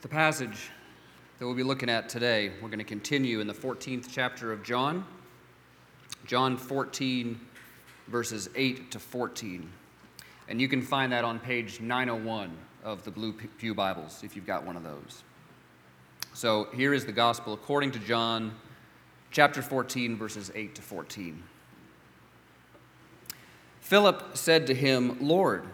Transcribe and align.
The 0.00 0.08
passage 0.08 0.70
that 1.38 1.44
we'll 1.44 1.56
be 1.56 1.64
looking 1.64 1.90
at 1.90 2.08
today, 2.08 2.52
we're 2.62 2.68
going 2.68 2.78
to 2.78 2.84
continue 2.84 3.40
in 3.40 3.48
the 3.48 3.54
14th 3.54 4.06
chapter 4.08 4.52
of 4.52 4.62
John, 4.62 5.04
John 6.24 6.56
14, 6.56 7.40
verses 8.06 8.48
8 8.54 8.92
to 8.92 9.00
14. 9.00 9.68
And 10.46 10.60
you 10.60 10.68
can 10.68 10.82
find 10.82 11.10
that 11.10 11.24
on 11.24 11.40
page 11.40 11.80
901 11.80 12.56
of 12.84 13.02
the 13.02 13.10
Blue 13.10 13.32
Pew 13.32 13.74
Bibles 13.74 14.22
if 14.22 14.36
you've 14.36 14.46
got 14.46 14.64
one 14.64 14.76
of 14.76 14.84
those. 14.84 15.24
So 16.32 16.68
here 16.72 16.94
is 16.94 17.04
the 17.04 17.10
gospel 17.10 17.52
according 17.52 17.90
to 17.90 17.98
John, 17.98 18.54
chapter 19.32 19.62
14, 19.62 20.16
verses 20.16 20.52
8 20.54 20.76
to 20.76 20.82
14. 20.82 21.42
Philip 23.80 24.36
said 24.36 24.68
to 24.68 24.74
him, 24.74 25.16
Lord, 25.20 25.64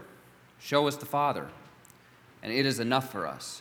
show 0.59 0.89
us 0.89 0.97
the 0.97 1.05
Father, 1.05 1.47
and 2.43 2.51
it 2.51 2.65
is 2.65 2.81
enough 2.81 3.13
for 3.13 3.27
us. 3.27 3.61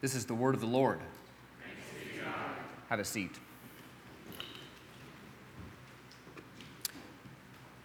This 0.00 0.14
is 0.14 0.26
the 0.26 0.34
word 0.34 0.54
of 0.54 0.60
the 0.60 0.66
Lord. 0.66 1.00
Have 2.88 3.00
a 3.00 3.04
seat. 3.04 3.32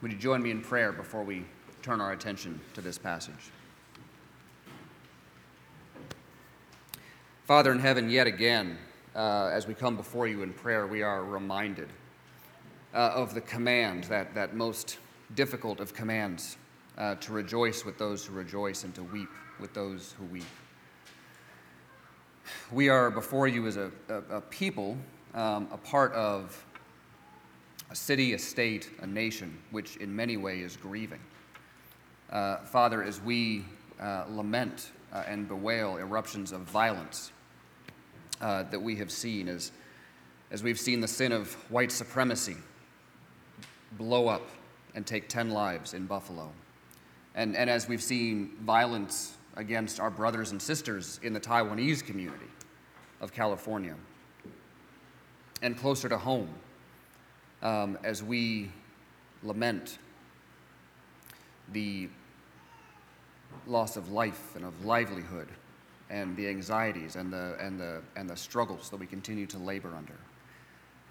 Would 0.02 0.12
you 0.12 0.18
join 0.18 0.44
me 0.44 0.52
in 0.52 0.62
prayer 0.62 0.92
before 0.92 1.24
we 1.24 1.46
turn 1.82 2.02
our 2.02 2.12
attention 2.12 2.60
to 2.74 2.82
this 2.82 2.98
passage? 2.98 3.52
Father 7.46 7.72
in 7.72 7.80
heaven, 7.80 8.10
yet 8.10 8.28
again, 8.28 8.78
uh, 9.16 9.50
as 9.52 9.68
we 9.68 9.74
come 9.74 9.96
before 9.96 10.28
you 10.28 10.44
in 10.44 10.54
prayer, 10.54 10.88
we 10.88 11.02
are 11.02 11.24
reminded 11.24 11.90
uh, 12.94 13.12
of 13.16 13.34
the 13.34 13.42
command, 13.42 14.04
that, 14.06 14.34
that 14.36 14.56
most 14.56 14.98
difficult 15.36 15.80
of 15.80 15.94
commands, 15.94 16.58
uh, 16.98 17.16
to 17.16 17.32
rejoice 17.32 17.86
with 17.86 17.98
those 17.98 18.26
who 18.26 18.34
rejoice 18.34 18.84
and 18.84 18.94
to 18.96 19.04
weep 19.04 19.30
with 19.60 19.74
those 19.74 20.14
who 20.18 20.26
weep. 20.26 20.46
We 22.72 22.90
are 22.90 23.12
before 23.12 23.48
you 23.48 23.68
as 23.68 23.78
a, 23.78 23.92
a, 24.10 24.38
a 24.38 24.42
people, 24.42 24.98
um, 25.34 25.68
a 25.72 25.78
part 25.78 26.14
of 26.14 26.66
a 27.90 27.96
city, 27.96 28.34
a 28.34 28.40
state, 28.40 28.90
a 29.02 29.08
nation, 29.08 29.58
which 29.72 29.98
in 29.98 30.16
many 30.16 30.38
ways 30.38 30.72
is 30.72 30.78
grieving. 30.78 31.20
Uh, 32.30 32.58
Father, 32.58 33.04
as 33.04 33.22
we 33.22 33.66
uh, 34.00 34.24
lament 34.30 34.92
uh, 35.12 35.24
and 35.28 35.48
bewail 35.48 35.98
eruptions 35.98 36.52
of 36.52 36.62
violence 36.62 37.32
uh, 38.40 38.64
that 38.64 38.82
we 38.82 38.96
have 38.96 39.12
seen, 39.12 39.50
as, 39.50 39.72
as 40.50 40.64
we've 40.64 40.80
seen 40.80 41.02
the 41.02 41.08
sin 41.08 41.32
of 41.32 41.54
white 41.70 41.92
supremacy 41.92 42.56
blow 43.98 44.28
up 44.28 44.48
and 44.96 45.06
take 45.06 45.28
10 45.28 45.50
lives 45.50 45.94
in 45.94 46.06
Buffalo. 46.06 46.50
And, 47.36 47.56
and 47.56 47.70
as 47.70 47.88
we've 47.88 48.04
seen 48.04 48.52
violence 48.62 49.36
against 49.62 50.00
our 50.00 50.10
brothers 50.10 50.52
and 50.52 50.62
sisters 50.62 51.20
in 51.24 51.32
the 51.32 51.40
Taiwanese 51.40 52.04
community 52.04 52.50
of 53.22 53.32
California. 53.32 53.96
And 55.62 55.78
closer 55.78 56.10
to 56.10 56.18
home, 56.18 56.50
um, 57.62 57.98
as 58.04 58.24
we 58.24 58.72
lament 59.44 60.00
the 61.72 62.10
loss 63.68 63.96
of 63.96 64.12
life 64.12 64.56
and 64.56 64.66
of 64.66 64.84
livelihood 64.84 65.48
and 66.10 66.36
the 66.36 66.48
anxieties 66.48 67.16
and 67.16 67.32
the, 67.32 67.56
and 67.60 67.80
the, 67.80 68.02
and 68.16 68.30
the 68.30 68.36
struggles 68.36 68.90
that 68.90 68.98
we 68.98 69.06
continue 69.06 69.46
to 69.46 69.60
labor 69.60 69.94
under. 69.96 70.18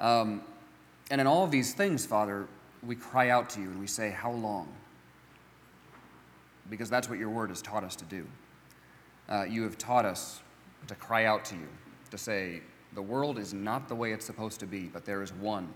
Um, 0.00 0.42
and 1.10 1.20
in 1.20 1.26
all 1.26 1.44
of 1.44 1.52
these 1.52 1.72
things, 1.72 2.04
Father, 2.04 2.46
we 2.82 2.96
cry 2.96 3.30
out 3.30 3.48
to 3.50 3.60
you 3.60 3.68
and 3.68 3.78
we 3.78 3.86
say, 3.86 4.10
How 4.10 4.32
long? 4.32 4.68
Because 6.68 6.90
that's 6.90 7.08
what 7.08 7.18
your 7.18 7.30
word 7.30 7.48
has 7.50 7.62
taught 7.62 7.84
us 7.84 7.96
to 7.96 8.04
do. 8.04 8.26
Uh, 9.28 9.44
you 9.44 9.62
have 9.62 9.78
taught 9.78 10.04
us 10.04 10.40
to 10.86 10.94
cry 10.94 11.24
out 11.24 11.44
to 11.46 11.54
you, 11.54 11.68
to 12.10 12.18
say, 12.18 12.60
The 12.94 13.02
world 13.02 13.38
is 13.38 13.54
not 13.54 13.88
the 13.88 13.94
way 13.94 14.12
it's 14.12 14.26
supposed 14.26 14.60
to 14.60 14.66
be, 14.66 14.82
but 14.82 15.04
there 15.04 15.22
is 15.22 15.32
one 15.32 15.68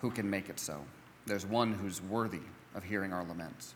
who 0.00 0.10
can 0.10 0.28
make 0.28 0.48
it 0.48 0.58
so. 0.58 0.80
There's 1.26 1.46
one 1.46 1.72
who's 1.72 2.00
worthy 2.02 2.40
of 2.74 2.82
hearing 2.84 3.12
our 3.12 3.24
laments. 3.24 3.74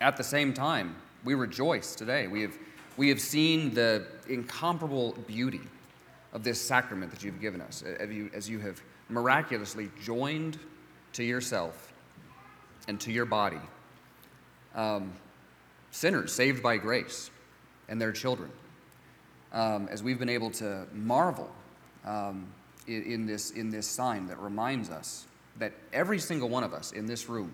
At 0.00 0.16
the 0.16 0.24
same 0.24 0.52
time, 0.52 0.96
we 1.24 1.34
rejoice 1.34 1.94
today. 1.94 2.26
We 2.26 2.42
have, 2.42 2.56
we 2.96 3.08
have 3.08 3.20
seen 3.20 3.74
the 3.74 4.06
incomparable 4.28 5.12
beauty 5.26 5.60
of 6.32 6.44
this 6.44 6.60
sacrament 6.60 7.10
that 7.10 7.24
you've 7.24 7.40
given 7.40 7.60
us, 7.60 7.82
as 7.82 8.10
you, 8.10 8.30
as 8.34 8.48
you 8.48 8.58
have 8.60 8.80
miraculously 9.08 9.90
joined 10.02 10.58
to 11.14 11.24
yourself 11.24 11.92
and 12.86 13.00
to 13.00 13.10
your 13.10 13.24
body. 13.24 13.60
Um, 14.78 15.12
sinners 15.90 16.32
saved 16.32 16.62
by 16.62 16.76
grace 16.76 17.30
and 17.88 18.00
their 18.00 18.12
children. 18.12 18.50
Um, 19.52 19.88
as 19.90 20.02
we've 20.02 20.18
been 20.18 20.28
able 20.28 20.50
to 20.52 20.86
marvel 20.92 21.50
um, 22.04 22.46
in, 22.86 23.02
in, 23.02 23.26
this, 23.26 23.50
in 23.50 23.70
this 23.70 23.88
sign 23.88 24.28
that 24.28 24.38
reminds 24.38 24.88
us 24.90 25.26
that 25.58 25.72
every 25.92 26.20
single 26.20 26.48
one 26.48 26.62
of 26.62 26.72
us 26.72 26.92
in 26.92 27.06
this 27.06 27.28
room 27.28 27.52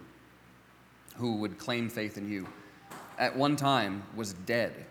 who 1.16 1.36
would 1.36 1.58
claim 1.58 1.88
faith 1.88 2.18
in 2.18 2.30
you 2.30 2.46
at 3.18 3.34
one 3.34 3.56
time 3.56 4.02
was 4.14 4.34
dead, 4.44 4.84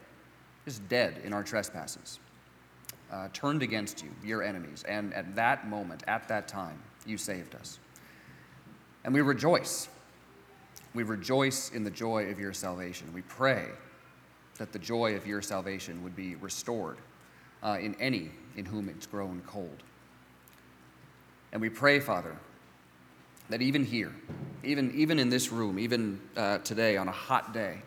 just 0.65 0.87
dead 0.89 1.21
in 1.23 1.33
our 1.33 1.43
trespasses, 1.43 2.19
uh, 3.11 3.27
turned 3.33 3.61
against 3.61 4.01
you, 4.01 4.09
your 4.23 4.41
enemies. 4.41 4.83
And 4.87 5.13
at 5.13 5.35
that 5.35 5.67
moment, 5.67 6.03
at 6.07 6.27
that 6.29 6.47
time, 6.47 6.79
you 7.05 7.17
saved 7.17 7.53
us. 7.53 7.77
And 9.03 9.13
we 9.13 9.21
rejoice. 9.21 9.89
We 10.93 11.03
rejoice 11.03 11.71
in 11.71 11.83
the 11.83 11.89
joy 11.89 12.29
of 12.29 12.39
your 12.39 12.53
salvation. 12.53 13.11
We 13.13 13.23
pray 13.23 13.67
that 14.57 14.71
the 14.71 14.79
joy 14.79 15.15
of 15.15 15.25
your 15.25 15.41
salvation 15.41 16.03
would 16.03 16.15
be 16.15 16.35
restored 16.35 16.97
uh, 17.63 17.77
in 17.81 17.95
any 17.95 18.29
in 18.55 18.65
whom 18.65 18.89
it's 18.89 19.07
grown 19.07 19.41
cold. 19.47 19.83
And 21.51 21.61
we 21.61 21.69
pray, 21.69 21.99
Father, 21.99 22.35
that 23.49 23.61
even 23.61 23.83
here, 23.83 24.13
even, 24.63 24.91
even 24.95 25.19
in 25.19 25.29
this 25.29 25.51
room, 25.51 25.79
even 25.79 26.19
uh, 26.37 26.59
today 26.59 26.97
on 26.97 27.07
a 27.07 27.11
hot 27.11 27.53
day, 27.53 27.81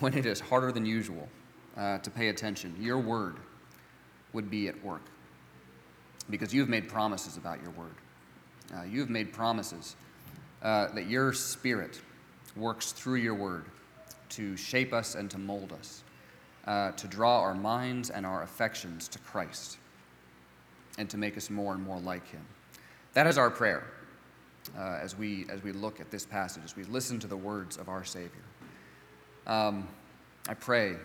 when 0.00 0.14
it 0.14 0.26
is 0.26 0.40
harder 0.40 0.72
than 0.72 0.84
usual 0.84 1.28
uh, 1.76 1.98
to 1.98 2.10
pay 2.10 2.28
attention, 2.28 2.74
your 2.78 2.98
word 2.98 3.36
would 4.32 4.50
be 4.50 4.68
at 4.68 4.84
work. 4.84 5.02
Because 6.28 6.52
you've 6.52 6.68
made 6.68 6.88
promises 6.88 7.36
about 7.36 7.62
your 7.62 7.70
word. 7.70 7.94
Uh, 8.74 8.82
you've 8.82 9.10
made 9.10 9.32
promises 9.32 9.96
uh, 10.62 10.88
that 10.88 11.08
your 11.08 11.32
spirit 11.32 12.00
works 12.56 12.92
through 12.92 13.16
your 13.16 13.34
word 13.34 13.64
to 14.30 14.56
shape 14.56 14.92
us 14.92 15.14
and 15.14 15.30
to 15.30 15.38
mold 15.38 15.72
us, 15.72 16.02
uh, 16.66 16.92
to 16.92 17.06
draw 17.06 17.40
our 17.40 17.54
minds 17.54 18.10
and 18.10 18.26
our 18.26 18.42
affections 18.42 19.08
to 19.08 19.18
Christ, 19.20 19.78
and 20.98 21.08
to 21.10 21.16
make 21.16 21.36
us 21.36 21.50
more 21.50 21.74
and 21.74 21.82
more 21.82 22.00
like 22.00 22.28
him. 22.28 22.44
That 23.14 23.26
is 23.26 23.38
our 23.38 23.50
prayer 23.50 23.84
uh, 24.76 24.98
as, 25.00 25.16
we, 25.16 25.46
as 25.48 25.62
we 25.62 25.72
look 25.72 26.00
at 26.00 26.10
this 26.10 26.26
passage, 26.26 26.62
as 26.64 26.76
we 26.76 26.84
listen 26.84 27.18
to 27.20 27.26
the 27.26 27.36
words 27.36 27.76
of 27.76 27.88
our 27.88 28.04
Savior. 28.04 28.30
Um, 29.46 29.88
I 30.48 30.54
pray, 30.54 30.96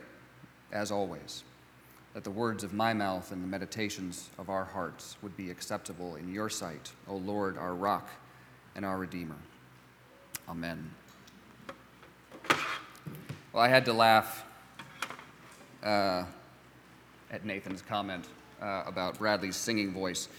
as 0.72 0.92
always, 0.92 1.44
that 2.14 2.24
the 2.24 2.32
words 2.32 2.64
of 2.64 2.74
my 2.74 2.94
mouth 2.94 3.32
and 3.32 3.42
the 3.42 3.48
meditations 3.48 4.30
of 4.38 4.50
our 4.50 4.66
hearts 4.66 5.16
would 5.22 5.36
be 5.38 5.50
acceptable 5.50 6.16
in 6.16 6.34
your 6.34 6.50
sight, 6.50 6.92
O 7.08 7.16
Lord, 7.16 7.58
our 7.58 7.74
rock 7.74 8.10
and 8.76 8.84
our 8.84 8.98
Redeemer. 8.98 9.38
Amen. 10.50 10.92
Well, 13.54 13.62
I 13.62 13.68
had 13.68 13.84
to 13.86 13.94
laugh 13.94 14.46
uh, 15.84 16.24
at 17.30 17.44
Nathan's 17.44 17.82
comment 17.82 18.30
uh, 18.62 18.84
about 18.86 19.18
Bradley's 19.18 19.58
singing 19.58 19.92
voice 19.92 20.30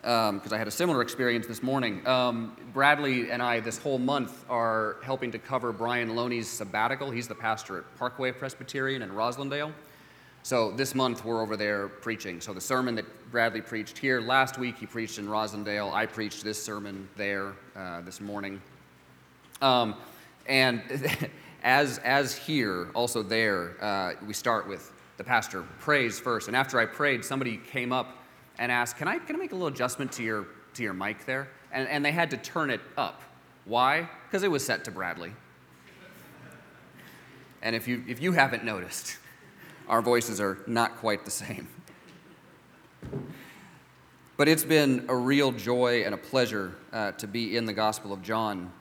because 0.00 0.30
um, 0.30 0.52
I 0.52 0.56
had 0.56 0.68
a 0.68 0.70
similar 0.70 1.02
experience 1.02 1.48
this 1.48 1.64
morning. 1.64 2.06
Um, 2.06 2.56
Bradley 2.72 3.32
and 3.32 3.42
I, 3.42 3.58
this 3.58 3.76
whole 3.76 3.98
month, 3.98 4.44
are 4.48 4.98
helping 5.02 5.32
to 5.32 5.38
cover 5.40 5.72
Brian 5.72 6.14
Loney's 6.14 6.48
sabbatical. 6.48 7.10
He's 7.10 7.26
the 7.26 7.34
pastor 7.34 7.78
at 7.78 7.98
Parkway 7.98 8.30
Presbyterian 8.30 9.02
in 9.02 9.10
Roslindale. 9.10 9.72
So 10.44 10.70
this 10.70 10.94
month, 10.94 11.24
we're 11.24 11.42
over 11.42 11.56
there 11.56 11.88
preaching. 11.88 12.40
So 12.40 12.54
the 12.54 12.60
sermon 12.60 12.94
that 12.94 13.32
Bradley 13.32 13.62
preached 13.62 13.98
here 13.98 14.20
last 14.20 14.58
week, 14.58 14.78
he 14.78 14.86
preached 14.86 15.18
in 15.18 15.26
Roslindale. 15.26 15.92
I 15.92 16.06
preached 16.06 16.44
this 16.44 16.62
sermon 16.62 17.08
there 17.16 17.54
uh, 17.74 18.02
this 18.02 18.20
morning. 18.20 18.62
Um, 19.60 19.96
and 20.46 20.82
as, 21.62 21.98
as 21.98 22.34
here, 22.34 22.90
also 22.94 23.22
there, 23.22 23.76
uh, 23.82 24.14
we 24.26 24.32
start 24.32 24.68
with 24.68 24.92
the 25.16 25.24
pastor 25.24 25.62
prays 25.78 26.18
first. 26.18 26.48
And 26.48 26.56
after 26.56 26.78
I 26.78 26.86
prayed, 26.86 27.24
somebody 27.24 27.58
came 27.58 27.92
up 27.92 28.16
and 28.58 28.72
asked, 28.72 28.96
Can 28.96 29.08
I, 29.08 29.18
can 29.18 29.36
I 29.36 29.38
make 29.38 29.52
a 29.52 29.54
little 29.54 29.68
adjustment 29.68 30.12
to 30.12 30.22
your, 30.22 30.46
to 30.74 30.82
your 30.82 30.94
mic 30.94 31.26
there? 31.26 31.48
And, 31.72 31.88
and 31.88 32.04
they 32.04 32.12
had 32.12 32.30
to 32.30 32.36
turn 32.36 32.70
it 32.70 32.80
up. 32.96 33.22
Why? 33.64 34.08
Because 34.26 34.42
it 34.42 34.50
was 34.50 34.64
set 34.64 34.84
to 34.84 34.90
Bradley. 34.90 35.32
And 37.62 37.76
if 37.76 37.86
you, 37.86 38.02
if 38.08 38.22
you 38.22 38.32
haven't 38.32 38.64
noticed, 38.64 39.18
our 39.88 40.00
voices 40.00 40.40
are 40.40 40.58
not 40.66 40.96
quite 40.96 41.24
the 41.24 41.30
same. 41.30 41.68
But 44.38 44.48
it's 44.48 44.64
been 44.64 45.04
a 45.08 45.14
real 45.14 45.52
joy 45.52 46.04
and 46.04 46.14
a 46.14 46.18
pleasure 46.18 46.74
uh, 46.94 47.12
to 47.12 47.26
be 47.26 47.58
in 47.58 47.66
the 47.66 47.74
Gospel 47.74 48.14
of 48.14 48.22
John 48.22 48.72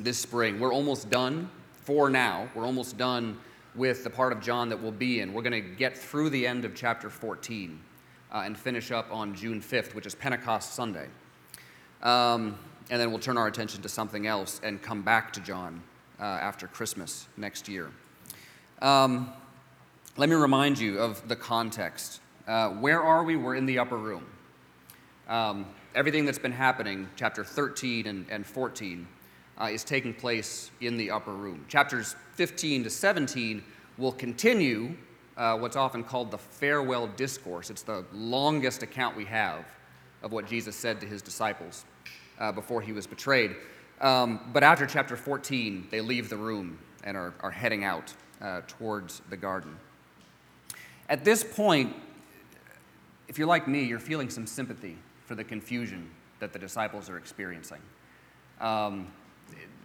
this 0.00 0.18
spring. 0.18 0.58
We're 0.58 0.72
almost 0.72 1.08
done 1.08 1.48
for 1.82 2.08
now. 2.08 2.48
We're 2.54 2.64
almost 2.66 2.96
done 2.96 3.38
with 3.74 4.04
the 4.04 4.10
part 4.10 4.32
of 4.32 4.40
John 4.40 4.68
that 4.68 4.80
we'll 4.80 4.92
be 4.92 5.20
in. 5.20 5.32
We're 5.32 5.42
going 5.42 5.62
to 5.62 5.76
get 5.76 5.96
through 5.96 6.30
the 6.30 6.46
end 6.46 6.64
of 6.64 6.74
chapter 6.74 7.10
14 7.10 7.78
uh, 8.32 8.42
and 8.44 8.56
finish 8.56 8.90
up 8.90 9.08
on 9.10 9.34
June 9.34 9.60
5th, 9.60 9.94
which 9.94 10.06
is 10.06 10.14
Pentecost 10.14 10.74
Sunday. 10.74 11.08
Um, 12.02 12.58
and 12.90 13.00
then 13.00 13.10
we'll 13.10 13.20
turn 13.20 13.38
our 13.38 13.46
attention 13.46 13.82
to 13.82 13.88
something 13.88 14.26
else 14.26 14.60
and 14.62 14.82
come 14.82 15.02
back 15.02 15.32
to 15.34 15.40
John 15.40 15.82
uh, 16.20 16.24
after 16.24 16.66
Christmas 16.66 17.28
next 17.36 17.68
year. 17.68 17.90
Um, 18.80 19.32
let 20.16 20.28
me 20.28 20.34
remind 20.34 20.78
you 20.78 20.98
of 20.98 21.26
the 21.28 21.36
context. 21.36 22.20
Uh, 22.46 22.70
where 22.70 23.00
are 23.02 23.24
we? 23.24 23.36
We're 23.36 23.54
in 23.54 23.66
the 23.66 23.78
upper 23.78 23.96
room. 23.96 24.26
Um, 25.28 25.66
everything 25.94 26.24
that's 26.24 26.38
been 26.38 26.52
happening, 26.52 27.08
chapter 27.16 27.44
13 27.44 28.06
and, 28.06 28.26
and 28.28 28.44
14, 28.44 29.06
uh, 29.60 29.66
is 29.66 29.84
taking 29.84 30.14
place 30.14 30.70
in 30.80 30.96
the 30.96 31.10
upper 31.10 31.32
room. 31.32 31.64
Chapters 31.68 32.16
15 32.34 32.84
to 32.84 32.90
17 32.90 33.62
will 33.98 34.12
continue 34.12 34.94
uh, 35.36 35.56
what's 35.56 35.76
often 35.76 36.02
called 36.04 36.30
the 36.30 36.38
farewell 36.38 37.06
discourse. 37.06 37.70
It's 37.70 37.82
the 37.82 38.04
longest 38.12 38.82
account 38.82 39.16
we 39.16 39.24
have 39.26 39.64
of 40.22 40.32
what 40.32 40.46
Jesus 40.46 40.76
said 40.76 41.00
to 41.00 41.06
his 41.06 41.22
disciples 41.22 41.84
uh, 42.38 42.52
before 42.52 42.80
he 42.80 42.92
was 42.92 43.06
betrayed. 43.06 43.56
Um, 44.00 44.40
but 44.52 44.62
after 44.62 44.86
chapter 44.86 45.16
14, 45.16 45.88
they 45.90 46.00
leave 46.00 46.28
the 46.28 46.36
room 46.36 46.78
and 47.04 47.16
are, 47.16 47.34
are 47.40 47.50
heading 47.50 47.84
out 47.84 48.12
uh, 48.40 48.62
towards 48.66 49.22
the 49.30 49.36
garden. 49.36 49.76
At 51.08 51.24
this 51.24 51.44
point, 51.44 51.94
if 53.28 53.38
you're 53.38 53.46
like 53.46 53.68
me, 53.68 53.84
you're 53.84 53.98
feeling 53.98 54.30
some 54.30 54.46
sympathy 54.46 54.96
for 55.26 55.34
the 55.34 55.44
confusion 55.44 56.10
that 56.40 56.52
the 56.52 56.58
disciples 56.58 57.08
are 57.08 57.16
experiencing. 57.16 57.80
Um, 58.60 59.08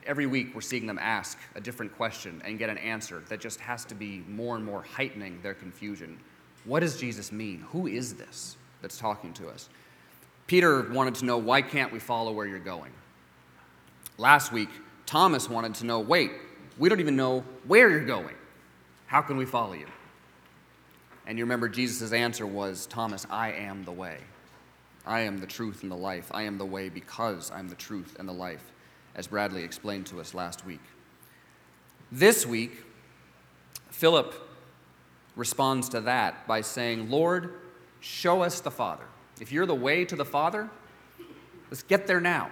every 0.07 0.25
week 0.25 0.55
we're 0.55 0.61
seeing 0.61 0.87
them 0.87 0.97
ask 0.99 1.37
a 1.55 1.61
different 1.61 1.95
question 1.95 2.41
and 2.45 2.57
get 2.57 2.69
an 2.69 2.77
answer 2.79 3.21
that 3.29 3.39
just 3.39 3.59
has 3.59 3.85
to 3.85 3.95
be 3.95 4.23
more 4.27 4.55
and 4.55 4.65
more 4.65 4.81
heightening 4.81 5.39
their 5.43 5.53
confusion. 5.53 6.17
What 6.65 6.79
does 6.79 6.97
Jesus 6.97 7.31
mean? 7.31 7.65
Who 7.71 7.87
is 7.87 8.15
this 8.15 8.57
that's 8.81 8.97
talking 8.97 9.33
to 9.33 9.49
us? 9.49 9.69
Peter 10.47 10.89
wanted 10.91 11.15
to 11.15 11.25
know, 11.25 11.37
why 11.37 11.61
can't 11.61 11.91
we 11.91 11.99
follow 11.99 12.31
where 12.31 12.47
you're 12.47 12.57
going? 12.57 12.91
Last 14.17 14.51
week, 14.51 14.69
Thomas 15.05 15.49
wanted 15.49 15.75
to 15.75 15.85
know, 15.85 15.99
wait, 15.99 16.31
we 16.77 16.89
don't 16.89 17.01
even 17.01 17.15
know 17.15 17.43
where 17.65 17.89
you're 17.89 18.05
going. 18.05 18.35
How 19.05 19.21
can 19.21 19.37
we 19.37 19.45
follow 19.45 19.73
you? 19.73 19.87
And 21.25 21.37
you 21.37 21.43
remember 21.43 21.67
Jesus' 21.67 22.13
answer 22.13 22.47
was, 22.47 22.85
Thomas, 22.87 23.27
I 23.29 23.51
am 23.51 23.83
the 23.83 23.91
way. 23.91 24.17
I 25.05 25.21
am 25.21 25.37
the 25.37 25.47
truth 25.47 25.83
and 25.83 25.91
the 25.91 25.97
life. 25.97 26.31
I 26.33 26.43
am 26.43 26.57
the 26.57 26.65
way 26.65 26.87
because 26.87 27.51
I'm 27.51 27.67
the 27.67 27.75
truth 27.75 28.15
and 28.17 28.27
the 28.27 28.33
life 28.33 28.71
as 29.17 29.27
Bradley 29.27 29.63
explained 29.63 30.05
to 30.07 30.21
us 30.21 30.33
last 30.33 30.65
week. 30.65 30.81
This 32.11 32.45
week, 32.45 32.83
Philip 33.89 34.33
responds 35.35 35.89
to 35.89 36.01
that 36.01 36.47
by 36.47 36.61
saying, 36.61 37.09
Lord, 37.09 37.55
show 37.99 38.43
us 38.43 38.61
the 38.61 38.71
Father. 38.71 39.03
If 39.41 39.51
you're 39.51 39.65
the 39.65 39.75
way 39.75 40.05
to 40.05 40.15
the 40.15 40.25
Father, 40.25 40.69
let's 41.69 41.83
get 41.83 42.07
there 42.07 42.21
now. 42.21 42.49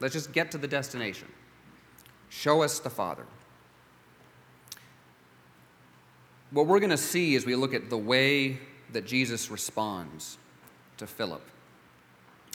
Let's 0.00 0.14
just 0.14 0.32
get 0.32 0.50
to 0.52 0.58
the 0.58 0.68
destination. 0.68 1.28
Show 2.28 2.62
us 2.62 2.78
the 2.78 2.90
Father. 2.90 3.24
What 6.50 6.66
we're 6.66 6.78
going 6.80 6.90
to 6.90 6.96
see 6.96 7.36
as 7.36 7.44
we 7.44 7.54
look 7.56 7.74
at 7.74 7.90
the 7.90 7.98
way 7.98 8.58
that 8.92 9.06
Jesus 9.06 9.50
responds 9.50 10.38
to 10.96 11.06
Philip 11.06 11.42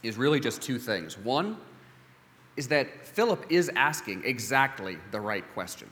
is 0.01 0.17
really 0.17 0.39
just 0.39 0.61
two 0.61 0.79
things. 0.79 1.17
One, 1.17 1.57
is 2.55 2.67
that 2.67 3.07
Philip 3.07 3.45
is 3.49 3.71
asking 3.75 4.23
exactly 4.25 4.97
the 5.11 5.19
right 5.19 5.43
question. 5.53 5.89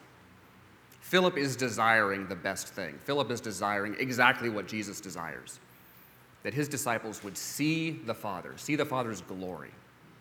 Philip 1.02 1.38
is 1.38 1.56
desiring 1.56 2.28
the 2.28 2.36
best 2.36 2.68
thing. 2.68 2.98
Philip 3.04 3.32
is 3.32 3.42
desiring 3.42 3.96
exactly 4.00 4.50
what 4.50 4.68
Jesus 4.68 5.02
desires 5.02 5.60
that 6.44 6.54
his 6.54 6.68
disciples 6.68 7.24
would 7.24 7.38
see 7.38 7.92
the 7.92 8.14
Father, 8.14 8.54
see 8.58 8.76
the 8.76 8.86
Father's 8.86 9.22
glory, 9.22 9.72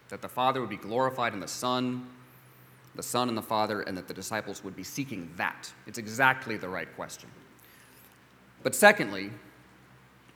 that 0.08 0.20
the 0.20 0.28
Father 0.28 0.60
would 0.60 0.70
be 0.70 0.76
glorified 0.76 1.32
in 1.32 1.40
the 1.40 1.48
Son, 1.48 2.06
the 2.94 3.02
Son 3.02 3.28
and 3.28 3.38
the 3.38 3.42
Father, 3.42 3.82
and 3.82 3.96
that 3.96 4.08
the 4.08 4.14
disciples 4.14 4.62
would 4.62 4.76
be 4.76 4.82
seeking 4.82 5.30
that. 5.36 5.72
It's 5.86 5.98
exactly 5.98 6.56
the 6.56 6.68
right 6.68 6.94
question. 6.94 7.28
But 8.62 8.74
secondly, 8.74 9.30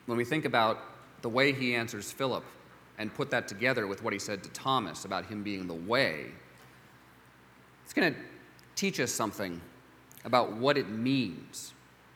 when 0.07 0.17
we 0.17 0.25
think 0.25 0.45
about 0.45 0.79
the 1.23 1.29
way 1.29 1.53
he 1.53 1.75
answers 1.75 2.11
Philip, 2.11 2.45
and 2.99 3.13
put 3.13 3.31
that 3.31 3.49
together 3.49 3.87
with 3.87 4.03
what 4.03 4.13
he 4.13 4.19
said 4.19 4.43
to 4.43 4.51
Thomas 4.51 5.05
about 5.05 5.27
him 5.27 5.43
being 5.43 5.67
the 5.67 5.75
way, 5.75 6.27
it's 7.85 7.93
going 7.93 8.15
to 8.15 8.21
teach 8.77 9.01
us 9.01 9.13
something 9.13 9.61
about 10.25 10.57
what 10.57 10.79
it 10.79 10.89
means 10.89 11.75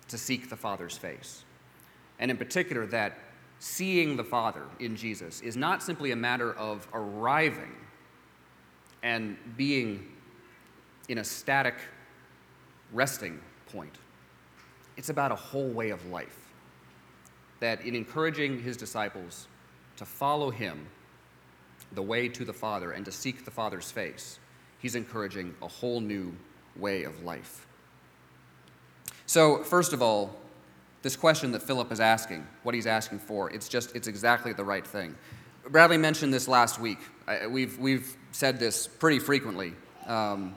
to 0.08 0.16
seek 0.16 0.48
the 0.48 0.56
Father's 0.56 0.96
face. 0.96 1.44
And 2.18 2.30
in 2.30 2.36
particular, 2.36 2.86
that 2.86 3.18
seeing 3.58 4.16
the 4.16 4.24
Father 4.24 4.62
in 4.80 4.96
Jesus 4.96 5.40
is 5.40 5.56
not 5.56 5.82
simply 5.82 6.12
a 6.12 6.16
matter 6.16 6.52
of 6.54 6.86
arriving 6.94 7.74
and 9.02 9.36
being 9.56 10.06
in 11.08 11.18
a 11.18 11.24
static 11.24 11.74
resting 12.92 13.40
point. 13.72 13.96
It's 14.96 15.10
about 15.10 15.32
a 15.32 15.36
whole 15.36 15.68
way 15.68 15.90
of 15.90 16.04
life. 16.06 16.50
That 17.60 17.84
in 17.84 17.94
encouraging 17.94 18.60
his 18.60 18.76
disciples 18.76 19.48
to 19.98 20.06
follow 20.06 20.50
him 20.50 20.86
the 21.92 22.02
way 22.02 22.28
to 22.28 22.44
the 22.44 22.52
Father 22.52 22.92
and 22.92 23.04
to 23.04 23.12
seek 23.12 23.44
the 23.44 23.50
Father's 23.50 23.90
face, 23.90 24.38
he's 24.78 24.94
encouraging 24.94 25.54
a 25.62 25.68
whole 25.68 26.00
new 26.00 26.34
way 26.76 27.04
of 27.04 27.22
life. 27.22 27.66
So, 29.26 29.62
first 29.62 29.92
of 29.92 30.00
all, 30.00 30.34
this 31.02 31.16
question 31.16 31.52
that 31.52 31.62
Philip 31.62 31.92
is 31.92 32.00
asking, 32.00 32.46
what 32.62 32.74
he's 32.74 32.86
asking 32.86 33.20
for, 33.20 33.50
it's 33.52 33.68
just, 33.68 33.94
it's 33.94 34.08
exactly 34.08 34.52
the 34.52 34.64
right 34.64 34.86
thing. 34.86 35.14
Bradley 35.68 35.98
mentioned 35.98 36.32
this 36.32 36.48
last 36.48 36.80
week. 36.80 36.98
I, 37.26 37.46
we've, 37.46 37.78
we've 37.78 38.16
said 38.32 38.58
this 38.58 38.86
pretty 38.86 39.18
frequently 39.18 39.74
um, 40.06 40.54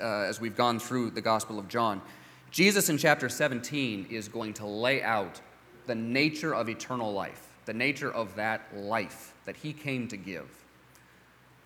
uh, 0.00 0.04
as 0.04 0.40
we've 0.40 0.56
gone 0.56 0.78
through 0.78 1.10
the 1.10 1.20
Gospel 1.20 1.58
of 1.58 1.68
John. 1.68 2.02
Jesus 2.50 2.88
in 2.88 2.98
chapter 2.98 3.28
17 3.28 4.06
is 4.10 4.28
going 4.28 4.54
to 4.54 4.66
lay 4.66 5.02
out 5.02 5.40
the 5.86 5.94
nature 5.94 6.54
of 6.54 6.68
eternal 6.68 7.12
life 7.12 7.49
the 7.70 7.74
nature 7.74 8.10
of 8.10 8.34
that 8.34 8.62
life 8.76 9.32
that 9.44 9.54
he 9.54 9.72
came 9.72 10.08
to 10.08 10.16
give 10.16 10.48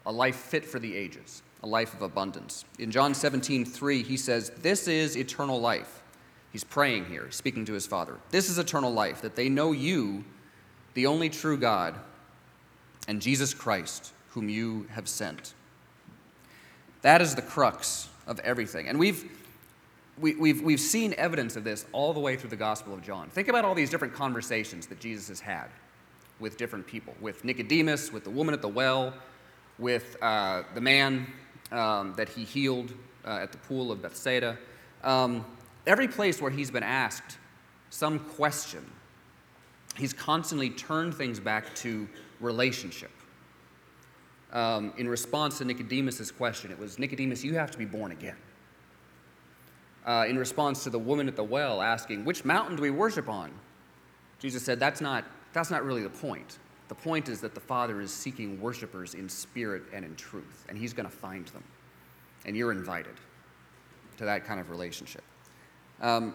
a 0.04 0.12
life 0.12 0.36
fit 0.36 0.62
for 0.62 0.78
the 0.78 0.94
ages, 0.94 1.42
a 1.62 1.66
life 1.66 1.94
of 1.94 2.02
abundance. 2.02 2.66
In 2.78 2.90
John 2.90 3.14
17, 3.14 3.64
3, 3.64 4.02
he 4.02 4.18
says, 4.18 4.50
This 4.60 4.86
is 4.86 5.16
eternal 5.16 5.58
life. 5.58 6.02
He's 6.52 6.62
praying 6.62 7.06
here, 7.06 7.30
speaking 7.30 7.64
to 7.64 7.72
his 7.72 7.86
Father. 7.86 8.18
This 8.28 8.50
is 8.50 8.58
eternal 8.58 8.92
life, 8.92 9.22
that 9.22 9.34
they 9.34 9.48
know 9.48 9.72
you, 9.72 10.26
the 10.92 11.06
only 11.06 11.30
true 11.30 11.56
God, 11.56 11.94
and 13.08 13.22
Jesus 13.22 13.54
Christ, 13.54 14.12
whom 14.32 14.50
you 14.50 14.86
have 14.90 15.08
sent. 15.08 15.54
That 17.00 17.22
is 17.22 17.34
the 17.34 17.40
crux 17.40 18.10
of 18.26 18.40
everything. 18.40 18.88
And 18.88 18.98
we've, 18.98 19.24
we, 20.18 20.32
have 20.32 20.38
we've, 20.38 20.60
we've 20.60 20.80
seen 20.80 21.14
evidence 21.16 21.56
of 21.56 21.64
this 21.64 21.86
all 21.92 22.12
the 22.12 22.20
way 22.20 22.36
through 22.36 22.50
the 22.50 22.56
Gospel 22.56 22.92
of 22.92 23.00
John. 23.00 23.30
Think 23.30 23.48
about 23.48 23.64
all 23.64 23.74
these 23.74 23.88
different 23.88 24.12
conversations 24.12 24.86
that 24.88 25.00
Jesus 25.00 25.28
has 25.28 25.40
had 25.40 25.70
with 26.40 26.56
different 26.56 26.86
people 26.86 27.14
with 27.20 27.44
Nicodemus, 27.44 28.12
with 28.12 28.24
the 28.24 28.30
woman 28.30 28.54
at 28.54 28.62
the 28.62 28.68
well, 28.68 29.14
with 29.78 30.16
uh, 30.22 30.62
the 30.74 30.80
man 30.80 31.26
um, 31.72 32.14
that 32.16 32.28
he 32.28 32.44
healed 32.44 32.92
uh, 33.24 33.38
at 33.42 33.52
the 33.52 33.58
pool 33.58 33.90
of 33.92 34.02
Bethsaida. 34.02 34.58
Um, 35.02 35.44
every 35.86 36.08
place 36.08 36.40
where 36.40 36.50
he's 36.50 36.70
been 36.70 36.82
asked 36.82 37.38
some 37.90 38.18
question 38.18 38.84
he's 39.96 40.12
constantly 40.12 40.70
turned 40.70 41.14
things 41.14 41.40
back 41.40 41.74
to 41.76 42.08
relationship. 42.40 43.10
Um, 44.52 44.92
in 44.96 45.08
response 45.08 45.58
to 45.58 45.64
Nicodemus' 45.64 46.30
question, 46.30 46.70
it 46.70 46.78
was 46.78 46.98
Nicodemus, 46.98 47.42
you 47.42 47.54
have 47.54 47.70
to 47.72 47.78
be 47.78 47.84
born 47.84 48.12
again. 48.12 48.36
Uh, 50.06 50.26
in 50.28 50.38
response 50.38 50.84
to 50.84 50.90
the 50.90 50.98
woman 50.98 51.28
at 51.28 51.36
the 51.36 51.44
well 51.44 51.80
asking, 51.80 52.24
Which 52.24 52.44
mountain 52.44 52.76
do 52.76 52.82
we 52.82 52.90
worship 52.90 53.28
on? 53.28 53.50
Jesus 54.38 54.62
said, 54.62 54.78
That's 54.78 55.00
not, 55.00 55.24
that's 55.54 55.70
not 55.70 55.84
really 55.84 56.02
the 56.02 56.10
point. 56.10 56.58
The 56.88 56.94
point 56.94 57.30
is 57.30 57.40
that 57.40 57.54
the 57.54 57.60
Father 57.60 58.00
is 58.02 58.12
seeking 58.12 58.60
worshipers 58.60 59.14
in 59.14 59.28
spirit 59.28 59.84
and 59.92 60.04
in 60.04 60.14
truth, 60.16 60.66
and 60.68 60.76
He's 60.76 60.92
going 60.92 61.08
to 61.08 61.16
find 61.16 61.46
them. 61.48 61.64
And 62.44 62.54
you're 62.54 62.72
invited 62.72 63.14
to 64.18 64.26
that 64.26 64.44
kind 64.44 64.60
of 64.60 64.68
relationship. 64.68 65.22
Um, 66.02 66.34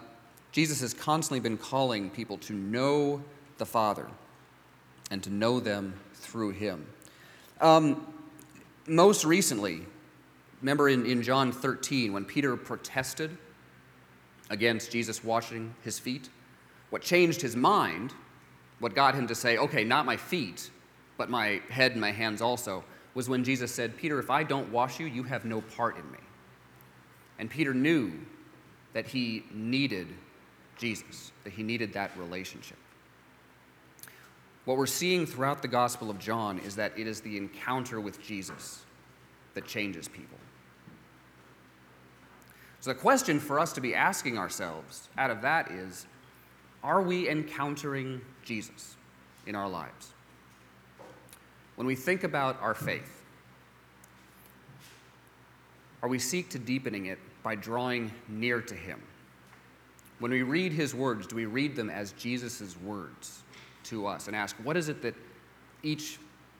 Jesus 0.50 0.80
has 0.80 0.92
constantly 0.92 1.38
been 1.38 1.56
calling 1.56 2.10
people 2.10 2.36
to 2.38 2.52
know 2.52 3.22
the 3.58 3.66
Father 3.66 4.08
and 5.12 5.22
to 5.22 5.30
know 5.30 5.60
them 5.60 5.94
through 6.14 6.50
Him. 6.50 6.84
Um, 7.60 8.12
most 8.86 9.24
recently, 9.24 9.82
remember 10.60 10.88
in, 10.88 11.06
in 11.06 11.22
John 11.22 11.52
13 11.52 12.12
when 12.12 12.24
Peter 12.24 12.56
protested 12.56 13.36
against 14.50 14.90
Jesus 14.90 15.22
washing 15.22 15.74
his 15.82 15.98
feet? 15.98 16.28
What 16.90 17.02
changed 17.02 17.40
his 17.40 17.54
mind, 17.54 18.12
what 18.80 18.94
got 18.94 19.14
him 19.14 19.26
to 19.28 19.34
say, 19.34 19.58
okay, 19.58 19.84
not 19.84 20.04
my 20.04 20.16
feet, 20.16 20.70
but 21.16 21.30
my 21.30 21.60
head 21.68 21.92
and 21.92 22.00
my 22.00 22.10
hands 22.10 22.42
also, 22.42 22.82
was 23.14 23.28
when 23.28 23.44
Jesus 23.44 23.72
said, 23.72 23.96
Peter, 23.96 24.18
if 24.18 24.30
I 24.30 24.42
don't 24.42 24.70
wash 24.72 24.98
you, 24.98 25.06
you 25.06 25.22
have 25.24 25.44
no 25.44 25.60
part 25.60 25.96
in 25.96 26.10
me. 26.10 26.18
And 27.38 27.50
Peter 27.50 27.74
knew 27.74 28.12
that 28.92 29.06
he 29.06 29.44
needed 29.52 30.08
Jesus, 30.76 31.32
that 31.44 31.52
he 31.52 31.62
needed 31.62 31.92
that 31.92 32.16
relationship. 32.16 32.78
What 34.64 34.76
we're 34.76 34.86
seeing 34.86 35.26
throughout 35.26 35.62
the 35.62 35.68
Gospel 35.68 36.10
of 36.10 36.18
John 36.18 36.58
is 36.60 36.76
that 36.76 36.92
it 36.98 37.06
is 37.06 37.20
the 37.20 37.36
encounter 37.36 38.00
with 38.00 38.22
Jesus 38.22 38.84
that 39.54 39.66
changes 39.66 40.08
people. 40.08 40.38
So, 42.80 42.92
the 42.92 42.98
question 42.98 43.40
for 43.40 43.58
us 43.58 43.72
to 43.74 43.80
be 43.80 43.94
asking 43.94 44.38
ourselves 44.38 45.08
out 45.18 45.30
of 45.30 45.42
that 45.42 45.70
is 45.70 46.06
are 46.82 47.02
we 47.02 47.28
encountering 47.28 48.20
Jesus 48.44 48.96
in 49.46 49.54
our 49.54 49.68
lives? 49.68 50.12
When 51.76 51.86
we 51.86 51.94
think 51.94 52.24
about 52.24 52.60
our 52.60 52.74
faith, 52.74 53.22
are 56.02 56.08
we 56.08 56.18
seek 56.18 56.48
to 56.50 56.58
deepening 56.58 57.06
it 57.06 57.18
by 57.42 57.54
drawing 57.54 58.10
near 58.28 58.60
to 58.62 58.74
Him? 58.74 59.00
When 60.18 60.30
we 60.30 60.42
read 60.42 60.72
His 60.72 60.94
words, 60.94 61.26
do 61.26 61.36
we 61.36 61.46
read 61.46 61.76
them 61.76 61.90
as 61.90 62.12
Jesus' 62.12 62.76
words 62.84 63.42
to 63.84 64.06
us 64.06 64.26
and 64.26 64.36
ask, 64.36 64.56
what 64.62 64.76
is 64.76 64.88
it 64.88 65.02
that 65.02 65.14
each 65.82 66.18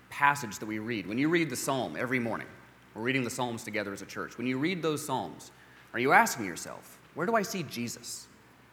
passage 0.08 0.58
that 0.58 0.66
we 0.66 0.78
read, 0.78 1.06
when 1.06 1.18
you 1.18 1.28
read 1.28 1.50
the 1.50 1.56
psalm 1.56 1.96
every 1.96 2.18
morning, 2.18 2.46
we're 2.94 3.02
reading 3.02 3.22
the 3.22 3.30
psalms 3.30 3.62
together 3.62 3.92
as 3.92 4.02
a 4.02 4.06
church, 4.06 4.36
when 4.38 4.46
you 4.46 4.58
read 4.58 4.82
those 4.82 5.04
psalms, 5.04 5.52
are 5.92 6.00
you 6.00 6.12
asking 6.12 6.46
yourself, 6.46 6.98
where 7.14 7.26
do 7.26 7.34
I 7.34 7.42
see 7.42 7.62
Jesus 7.62 8.26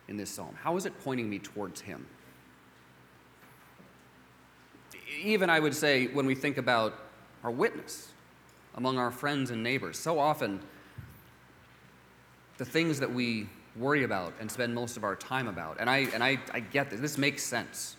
in 0.08 0.18
this 0.18 0.30
psalm? 0.30 0.56
How 0.62 0.78
is 0.78 0.86
it 0.86 0.94
pointing 1.04 1.30
me 1.30 1.40
towards 1.40 1.82
Him? 1.82 2.06
Even 5.22 5.50
I 5.50 5.60
would 5.60 5.74
say, 5.74 6.08
when 6.08 6.26
we 6.26 6.36
think 6.36 6.58
about 6.58 6.94
our 7.44 7.52
witness 7.52 8.10
among 8.76 8.98
our 8.98 9.12
friends 9.12 9.52
and 9.52 9.64
neighbors, 9.64 9.98
so 9.98 10.20
often 10.20 10.60
the 12.58 12.66
things 12.66 13.00
that 13.00 13.12
we 13.12 13.48
worry 13.76 14.04
about 14.04 14.34
and 14.40 14.52
spend 14.52 14.74
most 14.74 14.98
of 14.98 15.04
our 15.04 15.16
time 15.16 15.48
about, 15.48 15.78
and 15.80 15.90
I, 15.90 16.08
and 16.14 16.24
I, 16.24 16.40
I 16.52 16.60
get 16.60 16.90
this, 16.90 17.00
this 17.00 17.18
makes 17.18 17.44
sense. 17.44 17.96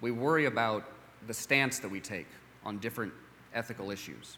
We 0.00 0.10
worry 0.10 0.46
about 0.46 0.84
the 1.26 1.34
stance 1.34 1.78
that 1.78 1.90
we 1.90 2.00
take 2.00 2.26
on 2.64 2.78
different 2.78 3.12
ethical 3.54 3.90
issues. 3.90 4.36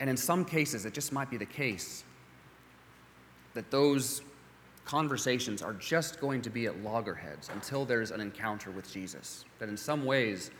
And 0.00 0.10
in 0.10 0.16
some 0.16 0.44
cases, 0.44 0.84
it 0.84 0.92
just 0.92 1.12
might 1.12 1.30
be 1.30 1.36
the 1.36 1.46
case 1.46 2.04
that 3.54 3.70
those 3.70 4.22
conversations 4.84 5.62
are 5.62 5.72
just 5.74 6.20
going 6.20 6.42
to 6.42 6.50
be 6.50 6.66
at 6.66 6.82
loggerheads 6.82 7.48
until 7.54 7.84
there's 7.84 8.10
an 8.10 8.20
encounter 8.20 8.70
with 8.70 8.92
Jesus. 8.92 9.44
That 9.58 9.68
in 9.68 9.76
some 9.76 10.04
ways, 10.04 10.50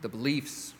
the 0.00 0.08
beliefs 0.08 0.74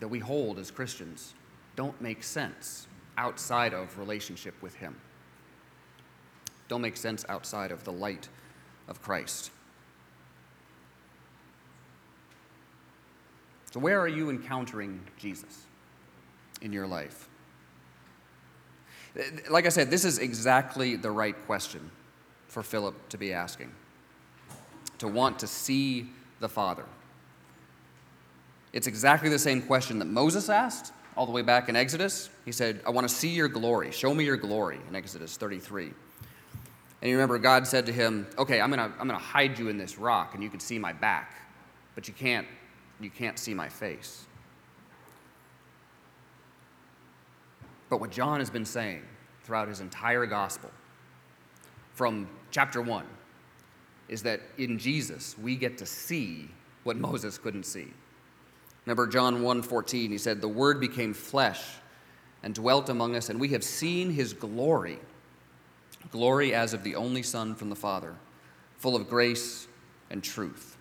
that 0.00 0.08
we 0.08 0.18
hold 0.18 0.58
as 0.58 0.70
Christians 0.70 1.34
don't 1.76 1.98
make 2.00 2.22
sense 2.22 2.88
outside 3.16 3.72
of 3.72 3.96
relationship 3.98 4.60
with 4.60 4.74
Him, 4.74 4.96
don't 6.68 6.80
make 6.80 6.96
sense 6.96 7.24
outside 7.28 7.70
of 7.70 7.84
the 7.84 7.92
light 7.92 8.28
of 8.88 9.00
Christ. 9.00 9.50
So, 13.70 13.80
where 13.80 14.00
are 14.00 14.08
you 14.08 14.30
encountering 14.30 15.00
Jesus 15.18 15.66
in 16.62 16.72
your 16.72 16.86
life? 16.86 17.28
Like 19.48 19.66
I 19.66 19.68
said, 19.68 19.90
this 19.90 20.04
is 20.04 20.18
exactly 20.18 20.96
the 20.96 21.10
right 21.10 21.36
question 21.46 21.90
for 22.48 22.62
Philip 22.62 23.08
to 23.10 23.18
be 23.18 23.32
asking 23.32 23.70
to 24.98 25.08
want 25.08 25.38
to 25.40 25.46
see 25.46 26.08
the 26.40 26.48
Father. 26.48 26.84
It's 28.72 28.86
exactly 28.86 29.28
the 29.28 29.38
same 29.38 29.62
question 29.62 29.98
that 29.98 30.06
Moses 30.06 30.48
asked 30.48 30.92
all 31.16 31.26
the 31.26 31.32
way 31.32 31.42
back 31.42 31.68
in 31.68 31.76
Exodus. 31.76 32.30
He 32.44 32.52
said, 32.52 32.80
I 32.86 32.90
want 32.90 33.08
to 33.08 33.14
see 33.14 33.28
your 33.28 33.48
glory. 33.48 33.92
Show 33.92 34.14
me 34.14 34.24
your 34.24 34.36
glory 34.36 34.80
in 34.88 34.96
Exodus 34.96 35.36
33. 35.36 35.92
And 37.02 37.10
you 37.10 37.16
remember 37.16 37.38
God 37.38 37.66
said 37.66 37.86
to 37.86 37.92
him, 37.92 38.26
Okay, 38.38 38.60
I'm 38.60 38.70
going 38.70 38.90
to 38.90 38.96
I'm 38.98 39.06
going 39.06 39.18
to 39.20 39.24
hide 39.24 39.58
you 39.58 39.68
in 39.68 39.76
this 39.76 39.98
rock 39.98 40.34
and 40.34 40.42
you 40.42 40.50
can 40.50 40.60
see 40.60 40.78
my 40.78 40.92
back, 40.92 41.36
but 41.94 42.08
you 42.08 42.14
can't 42.14 42.46
you 43.00 43.10
can't 43.10 43.38
see 43.38 43.54
my 43.54 43.68
face. 43.68 44.24
But 47.94 48.00
what 48.00 48.10
John 48.10 48.40
has 48.40 48.50
been 48.50 48.64
saying 48.64 49.02
throughout 49.44 49.68
his 49.68 49.78
entire 49.78 50.26
gospel, 50.26 50.68
from 51.92 52.28
chapter 52.50 52.82
1, 52.82 53.06
is 54.08 54.24
that 54.24 54.40
in 54.58 54.80
Jesus 54.80 55.38
we 55.38 55.54
get 55.54 55.78
to 55.78 55.86
see 55.86 56.48
what 56.82 56.96
Moses 56.96 57.38
couldn't 57.38 57.62
see. 57.62 57.92
Remember 58.84 59.06
John 59.06 59.42
1:14, 59.42 60.10
he 60.10 60.18
said, 60.18 60.40
"The 60.40 60.48
word 60.48 60.80
became 60.80 61.14
flesh 61.14 61.76
and 62.42 62.52
dwelt 62.52 62.88
among 62.88 63.14
us, 63.14 63.28
and 63.28 63.38
we 63.38 63.50
have 63.50 63.62
seen 63.62 64.10
his 64.10 64.32
glory, 64.32 64.98
glory 66.10 66.52
as 66.52 66.74
of 66.74 66.82
the 66.82 66.96
only 66.96 67.22
Son 67.22 67.54
from 67.54 67.70
the 67.70 67.76
Father, 67.76 68.16
full 68.76 68.96
of 68.96 69.08
grace 69.08 69.68
and 70.10 70.24
truth." 70.24 70.76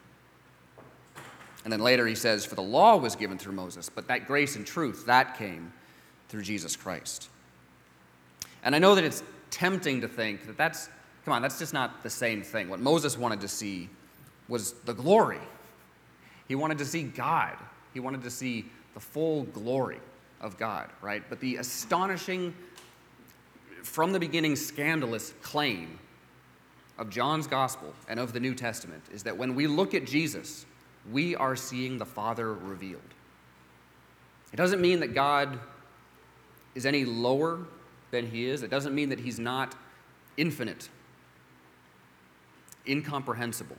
And 1.64 1.72
then 1.72 1.80
later 1.80 2.08
he 2.08 2.16
says, 2.16 2.44
For 2.44 2.56
the 2.56 2.64
law 2.64 2.98
was 2.98 3.16
given 3.16 3.38
through 3.38 3.54
Moses, 3.54 3.88
but 3.88 4.08
that 4.08 4.26
grace 4.26 4.56
and 4.56 4.66
truth, 4.66 5.06
that 5.06 5.38
came 5.38 5.74
through 6.34 6.42
Jesus 6.42 6.76
Christ. 6.76 7.30
And 8.64 8.74
I 8.74 8.80
know 8.80 8.96
that 8.96 9.04
it's 9.04 9.22
tempting 9.52 10.02
to 10.02 10.08
think 10.08 10.48
that 10.48 10.58
that's, 10.58 10.90
come 11.26 11.36
on, 11.36 11.44
that's 11.44 11.60
just 11.60 11.76
not 11.76 12.02
the 12.02 12.10
same 12.10 12.42
thing. 12.42 12.70
What 12.70 12.80
Moses 12.80 13.20
wanted 13.20 13.40
to 13.42 13.48
see 13.48 13.88
was 14.48 14.72
the 14.86 14.96
glory. 14.96 15.38
He 16.48 16.56
wanted 16.56 16.80
to 16.80 16.86
see 16.86 17.04
God, 17.04 17.56
he 17.94 18.00
wanted 18.00 18.24
to 18.24 18.32
see 18.32 18.66
the 18.96 19.00
full 19.00 19.44
glory 19.44 20.00
of 20.42 20.58
God, 20.58 20.90
right? 21.04 21.22
But 21.30 21.40
the 21.40 21.58
astonishing, 21.58 22.56
from 23.84 24.12
the 24.12 24.20
beginning, 24.20 24.56
scandalous 24.56 25.36
claim 25.44 26.00
of 26.98 27.12
John's 27.12 27.46
gospel 27.46 27.94
and 28.10 28.20
of 28.20 28.34
the 28.34 28.40
New 28.40 28.56
Testament 28.56 29.04
is 29.14 29.22
that 29.22 29.38
when 29.38 29.54
we 29.54 29.68
look 29.68 29.94
at 29.94 30.08
Jesus, 30.08 30.66
we 31.12 31.36
are 31.36 31.56
seeing 31.56 32.00
the 32.00 32.08
Father 32.08 32.56
revealed. 32.56 33.02
It 34.52 34.56
doesn't 34.56 34.82
mean 34.82 35.00
that 35.02 35.14
God 35.14 35.60
is 36.76 36.86
any 36.86 37.06
lower 37.06 37.60
than 38.12 38.28
He 38.30 38.46
is, 38.46 38.64
it 38.64 38.70
doesn't 38.70 38.94
mean 38.94 39.10
that 39.10 39.20
He's 39.20 39.40
not 39.40 39.76
infinite, 40.38 40.90
incomprehensible. 42.88 43.78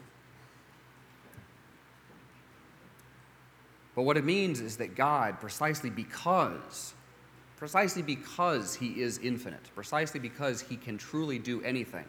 But 3.94 4.02
what 4.02 4.16
it 4.16 4.24
means 4.24 4.60
is 4.60 4.76
that 4.78 4.96
God, 4.96 5.40
precisely 5.40 5.90
because, 5.90 6.94
precisely 7.56 8.02
because 8.02 8.74
He 8.74 9.00
is 9.00 9.18
infinite, 9.18 9.70
precisely 9.74 10.18
because 10.18 10.60
He 10.60 10.76
can 10.76 10.98
truly 10.98 11.38
do 11.38 11.62
anything, 11.62 12.06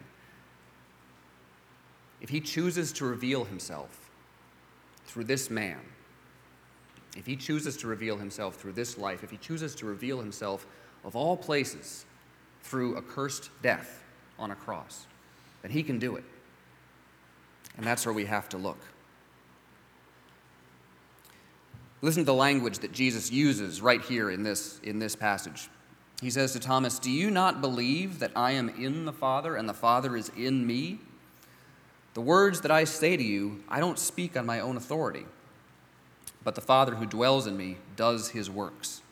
if 2.20 2.28
He 2.28 2.40
chooses 2.40 2.92
to 2.94 3.04
reveal 3.04 3.44
Himself, 3.44 4.10
through 5.04 5.24
this 5.24 5.48
man, 5.48 5.78
if 7.16 7.26
he 7.26 7.36
chooses 7.36 7.76
to 7.78 7.86
reveal 7.86 8.16
himself 8.16 8.56
through 8.56 8.72
this 8.72 8.98
life, 8.98 9.24
if 9.24 9.30
he 9.30 9.38
chooses 9.38 9.74
to 9.76 9.86
reveal 9.86 10.20
himself 10.20 10.66
of 11.04 11.16
all 11.16 11.36
places 11.36 12.04
through 12.62 12.96
a 12.96 13.02
cursed 13.02 13.50
death 13.62 14.04
on 14.38 14.50
a 14.50 14.54
cross, 14.54 15.06
then 15.62 15.70
he 15.70 15.82
can 15.82 15.98
do 15.98 16.16
it. 16.16 16.24
And 17.76 17.86
that's 17.86 18.04
where 18.04 18.12
we 18.12 18.26
have 18.26 18.48
to 18.50 18.58
look. 18.58 18.78
Listen 22.02 22.22
to 22.22 22.26
the 22.26 22.34
language 22.34 22.78
that 22.80 22.92
Jesus 22.92 23.30
uses 23.32 23.80
right 23.80 24.02
here 24.02 24.30
in 24.30 24.42
this, 24.42 24.78
in 24.82 24.98
this 24.98 25.16
passage. 25.16 25.68
He 26.20 26.30
says 26.30 26.52
to 26.52 26.60
Thomas, 26.60 26.98
Do 26.98 27.10
you 27.10 27.30
not 27.30 27.60
believe 27.60 28.18
that 28.18 28.32
I 28.36 28.52
am 28.52 28.68
in 28.68 29.04
the 29.04 29.12
Father 29.12 29.56
and 29.56 29.68
the 29.68 29.74
Father 29.74 30.16
is 30.16 30.30
in 30.36 30.66
me? 30.66 31.00
The 32.14 32.20
words 32.20 32.62
that 32.62 32.70
I 32.70 32.84
say 32.84 33.16
to 33.16 33.22
you, 33.22 33.62
I 33.68 33.80
don't 33.80 33.98
speak 33.98 34.36
on 34.36 34.46
my 34.46 34.60
own 34.60 34.76
authority, 34.76 35.26
but 36.46 36.54
the 36.54 36.60
Father 36.60 36.94
who 36.94 37.06
dwells 37.06 37.48
in 37.48 37.56
me 37.56 37.76
does 37.96 38.28
his 38.28 38.48
works. 38.48 39.02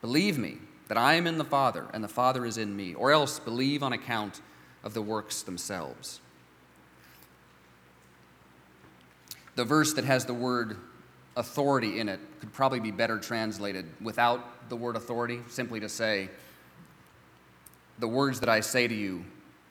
Believe 0.00 0.36
me 0.36 0.56
that 0.88 0.98
I 0.98 1.14
am 1.14 1.28
in 1.28 1.38
the 1.38 1.44
Father 1.44 1.86
and 1.94 2.02
the 2.02 2.08
Father 2.08 2.44
is 2.44 2.58
in 2.58 2.74
me, 2.74 2.94
or 2.94 3.12
else 3.12 3.38
believe 3.38 3.84
on 3.84 3.92
account 3.92 4.40
of 4.82 4.92
the 4.92 5.00
works 5.00 5.42
themselves. 5.42 6.18
The 9.54 9.64
verse 9.64 9.92
that 9.92 10.04
has 10.04 10.24
the 10.24 10.34
word 10.34 10.76
authority 11.36 12.00
in 12.00 12.08
it 12.08 12.18
could 12.40 12.52
probably 12.52 12.80
be 12.80 12.90
better 12.90 13.20
translated 13.20 13.86
without 14.02 14.68
the 14.68 14.74
word 14.74 14.96
authority, 14.96 15.42
simply 15.46 15.78
to 15.78 15.88
say, 15.88 16.28
The 18.00 18.08
words 18.08 18.40
that 18.40 18.48
I 18.48 18.58
say 18.58 18.88
to 18.88 18.94
you, 18.94 19.24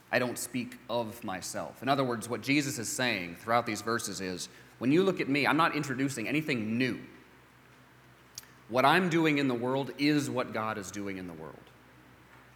I 0.09 0.19
don't 0.19 0.37
speak 0.37 0.77
of 0.89 1.21
myself. 1.21 1.81
In 1.81 1.89
other 1.89 2.05
words, 2.05 2.29
what 2.29 2.41
Jesus 2.41 2.79
is 2.79 2.87
saying 2.87 3.35
throughout 3.41 3.65
these 3.65 3.81
verses 3.81 4.21
is, 4.21 4.47
when 4.83 4.91
you 4.91 5.01
look 5.01 5.21
at 5.21 5.29
me, 5.29 5.47
I'm 5.47 5.55
not 5.55 5.77
introducing 5.77 6.27
anything 6.27 6.77
new. 6.77 6.99
What 8.67 8.83
I'm 8.83 9.07
doing 9.07 9.37
in 9.37 9.47
the 9.47 9.53
world 9.53 9.91
is 9.97 10.29
what 10.29 10.51
God 10.51 10.77
is 10.77 10.91
doing 10.91 11.17
in 11.17 11.25
the 11.25 11.31
world. 11.31 11.55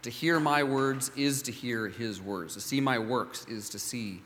To 0.02 0.10
hear 0.10 0.38
my 0.38 0.62
words 0.62 1.10
is 1.16 1.40
to 1.44 1.52
hear 1.52 1.88
his 1.88 2.20
words. 2.20 2.52
To 2.52 2.60
see 2.60 2.82
my 2.82 2.98
works 2.98 3.46
is 3.46 3.70
to 3.70 3.78
see 3.78 4.20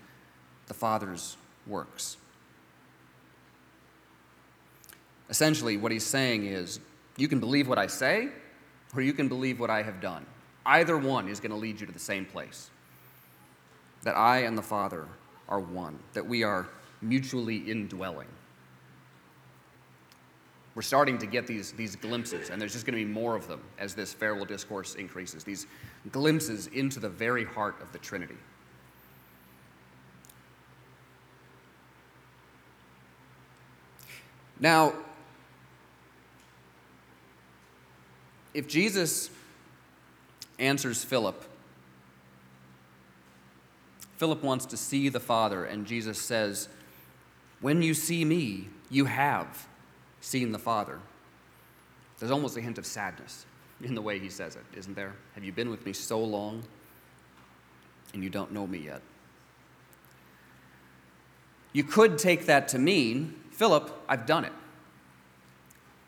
the 0.67 0.75
Father's 0.75 1.37
works. 1.65 2.17
Essentially, 5.31 5.77
what 5.77 5.93
he's 5.93 6.03
saying 6.03 6.47
is 6.47 6.81
you 7.17 7.29
can 7.29 7.39
believe 7.39 7.69
what 7.69 7.79
I 7.79 7.87
say, 7.87 8.31
or 8.97 9.03
you 9.03 9.13
can 9.13 9.29
believe 9.29 9.61
what 9.61 9.71
I 9.71 9.85
have 9.85 10.01
done. 10.01 10.27
Either 10.67 10.99
one 10.99 11.29
is 11.29 11.39
going 11.39 11.53
to 11.53 11.57
lead 11.57 11.81
you 11.81 11.87
to 11.87 11.93
the 11.93 12.01
same 12.01 12.25
place 12.25 12.69
that 14.03 14.17
I 14.17 14.39
and 14.39 14.59
the 14.59 14.63
Father 14.63 15.07
are 15.49 15.61
one, 15.61 16.01
that 16.15 16.27
we 16.27 16.43
are 16.43 16.67
mutually 17.03 17.57
indwelling. 17.57 18.29
We're 20.75 20.83
starting 20.83 21.19
to 21.19 21.27
get 21.27 21.47
these, 21.47 21.73
these 21.73 21.97
glimpses, 21.97 22.49
and 22.49 22.61
there's 22.61 22.73
just 22.73 22.87
going 22.87 22.99
to 22.99 23.05
be 23.05 23.11
more 23.11 23.37
of 23.37 23.47
them 23.47 23.61
as 23.79 23.95
this 23.95 24.13
farewell 24.15 24.47
discourse 24.47 24.95
increases, 24.95 25.45
these 25.45 25.67
glimpses 26.13 26.69
into 26.69 26.99
the 26.99 27.11
very 27.11 27.45
heart 27.45 27.77
of 27.83 27.93
the 27.93 27.99
Trinity. 27.99 28.37
Now, 34.59 34.95
if 38.55 38.67
Jesus 38.69 39.29
answers 40.59 41.05
Philip, 41.05 41.45
Philip 44.17 44.43
wants 44.43 44.67
to 44.67 44.77
see 44.77 45.09
the 45.09 45.21
Father, 45.21 45.65
and 45.65 45.85
Jesus 45.85 46.19
says, 46.19 46.69
When 47.63 47.81
you 47.81 47.95
see 47.95 48.25
me, 48.25 48.69
you 48.91 49.07
have 49.07 49.67
seen 50.21 50.53
the 50.53 50.59
Father. 50.59 50.99
There's 52.19 52.33
almost 52.33 52.57
a 52.57 52.61
hint 52.61 52.77
of 52.77 52.85
sadness 52.85 53.47
in 53.83 53.95
the 53.95 54.03
way 54.03 54.19
he 54.19 54.29
says 54.29 54.57
it, 54.57 54.65
isn't 54.77 54.95
there? 54.95 55.15
Have 55.35 55.45
you 55.45 55.53
been 55.53 55.71
with 55.71 55.87
me 55.87 55.93
so 55.93 56.23
long 56.23 56.63
and 58.13 58.23
you 58.23 58.29
don't 58.29 58.53
know 58.53 58.67
me 58.67 58.79
yet? 58.79 59.01
You 61.73 61.85
could 61.85 62.19
take 62.19 62.47
that 62.47 62.69
to 62.69 62.79
mean, 62.79 63.35
Philip, 63.53 63.91
I've 64.09 64.27
done 64.27 64.45
it. 64.45 64.53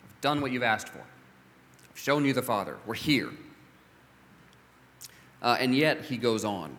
I've 0.05 0.21
done 0.21 0.41
what 0.41 0.51
you've 0.51 0.63
asked 0.63 0.89
for. 0.89 0.99
I've 0.99 1.99
shown 1.99 2.25
you 2.25 2.33
the 2.33 2.43
Father. 2.43 2.77
We're 2.85 2.95
here. 2.95 3.31
Uh, 5.41 5.57
and 5.61 5.75
yet, 5.75 6.03
he 6.03 6.17
goes 6.17 6.45
on. 6.45 6.77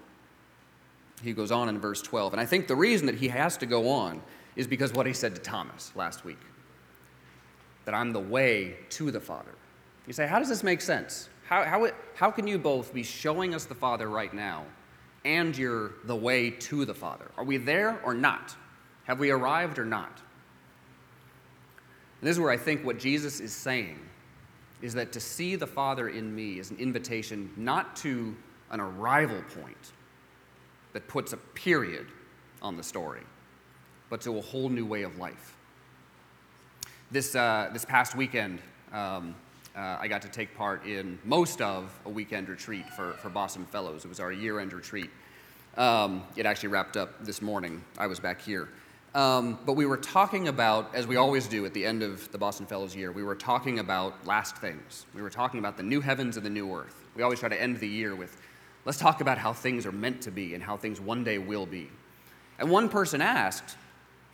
He 1.23 1.33
goes 1.33 1.51
on 1.51 1.69
in 1.69 1.79
verse 1.79 2.01
12. 2.01 2.33
And 2.33 2.41
I 2.41 2.45
think 2.45 2.67
the 2.67 2.75
reason 2.75 3.05
that 3.07 3.15
he 3.15 3.29
has 3.29 3.57
to 3.57 3.65
go 3.65 3.89
on 3.89 4.21
is 4.55 4.67
because 4.67 4.93
what 4.93 5.05
he 5.05 5.13
said 5.13 5.35
to 5.35 5.41
Thomas 5.41 5.91
last 5.95 6.25
week 6.25 6.39
that 7.85 7.93
I'm 7.93 8.11
the 8.13 8.19
way 8.19 8.75
to 8.89 9.11
the 9.11 9.19
Father. 9.19 9.51
You 10.07 10.13
say, 10.13 10.27
how 10.27 10.39
does 10.39 10.49
this 10.49 10.63
make 10.63 10.81
sense? 10.81 11.29
How, 11.47 11.63
how, 11.63 11.87
how 12.15 12.31
can 12.31 12.47
you 12.47 12.57
both 12.57 12.93
be 12.93 13.03
showing 13.03 13.53
us 13.53 13.65
the 13.65 13.75
Father 13.75 14.09
right 14.09 14.33
now 14.33 14.63
and 15.23 15.55
you're 15.55 15.93
the 16.05 16.15
way 16.15 16.49
to 16.49 16.85
the 16.85 16.93
Father? 16.93 17.29
Are 17.37 17.43
we 17.43 17.57
there 17.57 17.99
or 18.03 18.13
not? 18.13 18.55
Have 19.05 19.19
we 19.19 19.29
arrived 19.29 19.77
or 19.77 19.85
not? 19.85 20.21
And 22.21 22.27
this 22.29 22.35
is 22.35 22.39
where 22.39 22.51
I 22.51 22.57
think 22.57 22.83
what 22.83 22.97
Jesus 22.97 23.39
is 23.39 23.53
saying 23.53 23.99
is 24.81 24.93
that 24.95 25.11
to 25.13 25.19
see 25.19 25.55
the 25.55 25.67
Father 25.67 26.09
in 26.09 26.33
me 26.33 26.59
is 26.59 26.71
an 26.71 26.77
invitation 26.77 27.51
not 27.55 27.95
to 27.97 28.35
an 28.71 28.79
arrival 28.79 29.41
point 29.61 29.91
that 30.93 31.07
puts 31.07 31.33
a 31.33 31.37
period 31.37 32.07
on 32.61 32.77
the 32.77 32.83
story, 32.83 33.21
but 34.09 34.21
to 34.21 34.37
a 34.37 34.41
whole 34.41 34.69
new 34.69 34.85
way 34.85 35.03
of 35.03 35.17
life. 35.17 35.55
This, 37.11 37.35
uh, 37.35 37.69
this 37.73 37.85
past 37.85 38.15
weekend, 38.15 38.59
um, 38.91 39.35
uh, 39.75 39.97
I 39.99 40.07
got 40.07 40.21
to 40.21 40.29
take 40.29 40.55
part 40.55 40.85
in 40.85 41.19
most 41.23 41.61
of 41.61 41.91
a 42.05 42.09
weekend 42.09 42.49
retreat 42.49 42.89
for, 42.89 43.13
for 43.13 43.29
Boston 43.29 43.65
Fellows. 43.65 44.05
It 44.05 44.07
was 44.07 44.19
our 44.19 44.31
year 44.31 44.59
end 44.59 44.73
retreat. 44.73 45.09
Um, 45.77 46.23
it 46.37 46.45
actually 46.45 46.69
wrapped 46.69 46.95
up 46.95 47.25
this 47.25 47.41
morning. 47.41 47.83
I 47.97 48.07
was 48.07 48.19
back 48.19 48.41
here. 48.41 48.69
Um, 49.13 49.59
but 49.65 49.73
we 49.73 49.85
were 49.85 49.97
talking 49.97 50.49
about, 50.49 50.93
as 50.93 51.07
we 51.07 51.15
always 51.15 51.47
do 51.47 51.65
at 51.65 51.73
the 51.73 51.85
end 51.85 52.03
of 52.03 52.29
the 52.31 52.37
Boston 52.37 52.65
Fellows 52.65 52.95
year, 52.95 53.11
we 53.11 53.23
were 53.23 53.35
talking 53.35 53.79
about 53.79 54.25
last 54.25 54.57
things. 54.57 55.05
We 55.13 55.21
were 55.21 55.29
talking 55.29 55.59
about 55.59 55.77
the 55.77 55.83
new 55.83 56.01
heavens 56.01 56.35
and 56.35 56.45
the 56.45 56.49
new 56.49 56.73
earth. 56.73 57.05
We 57.15 57.23
always 57.23 57.39
try 57.39 57.49
to 57.49 57.61
end 57.61 57.79
the 57.79 57.87
year 57.87 58.13
with, 58.13 58.41
let's 58.83 58.97
talk 58.97 59.21
about 59.21 59.37
how 59.37 59.53
things 59.53 59.85
are 59.85 59.91
meant 59.93 60.21
to 60.23 60.31
be 60.31 60.53
and 60.53 60.61
how 60.61 60.75
things 60.75 60.99
one 60.99 61.23
day 61.23 61.37
will 61.37 61.65
be. 61.65 61.89
And 62.59 62.69
one 62.69 62.89
person 62.89 63.21
asked, 63.21 63.77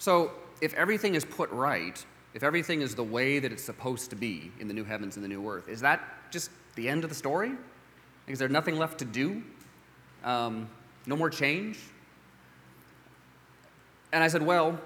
so 0.01 0.31
if 0.61 0.73
everything 0.73 1.13
is 1.13 1.23
put 1.23 1.51
right, 1.51 2.03
if 2.33 2.41
everything 2.41 2.81
is 2.81 2.95
the 2.95 3.03
way 3.03 3.37
that 3.37 3.51
it's 3.51 3.63
supposed 3.63 4.09
to 4.09 4.15
be 4.15 4.51
in 4.59 4.67
the 4.67 4.73
new 4.73 4.83
heavens 4.83 5.15
and 5.15 5.23
the 5.23 5.27
new 5.27 5.47
earth, 5.47 5.69
is 5.69 5.79
that 5.81 6.01
just 6.31 6.49
the 6.73 6.89
end 6.89 7.03
of 7.03 7.11
the 7.11 7.15
story? 7.15 7.51
Is 8.25 8.39
there 8.39 8.49
nothing 8.49 8.79
left 8.79 8.97
to 8.97 9.05
do? 9.05 9.43
Um, 10.23 10.67
no 11.05 11.15
more 11.15 11.29
change? 11.29 11.77
And 14.11 14.23
I 14.23 14.27
said, 14.27 14.41
Well, 14.41 14.81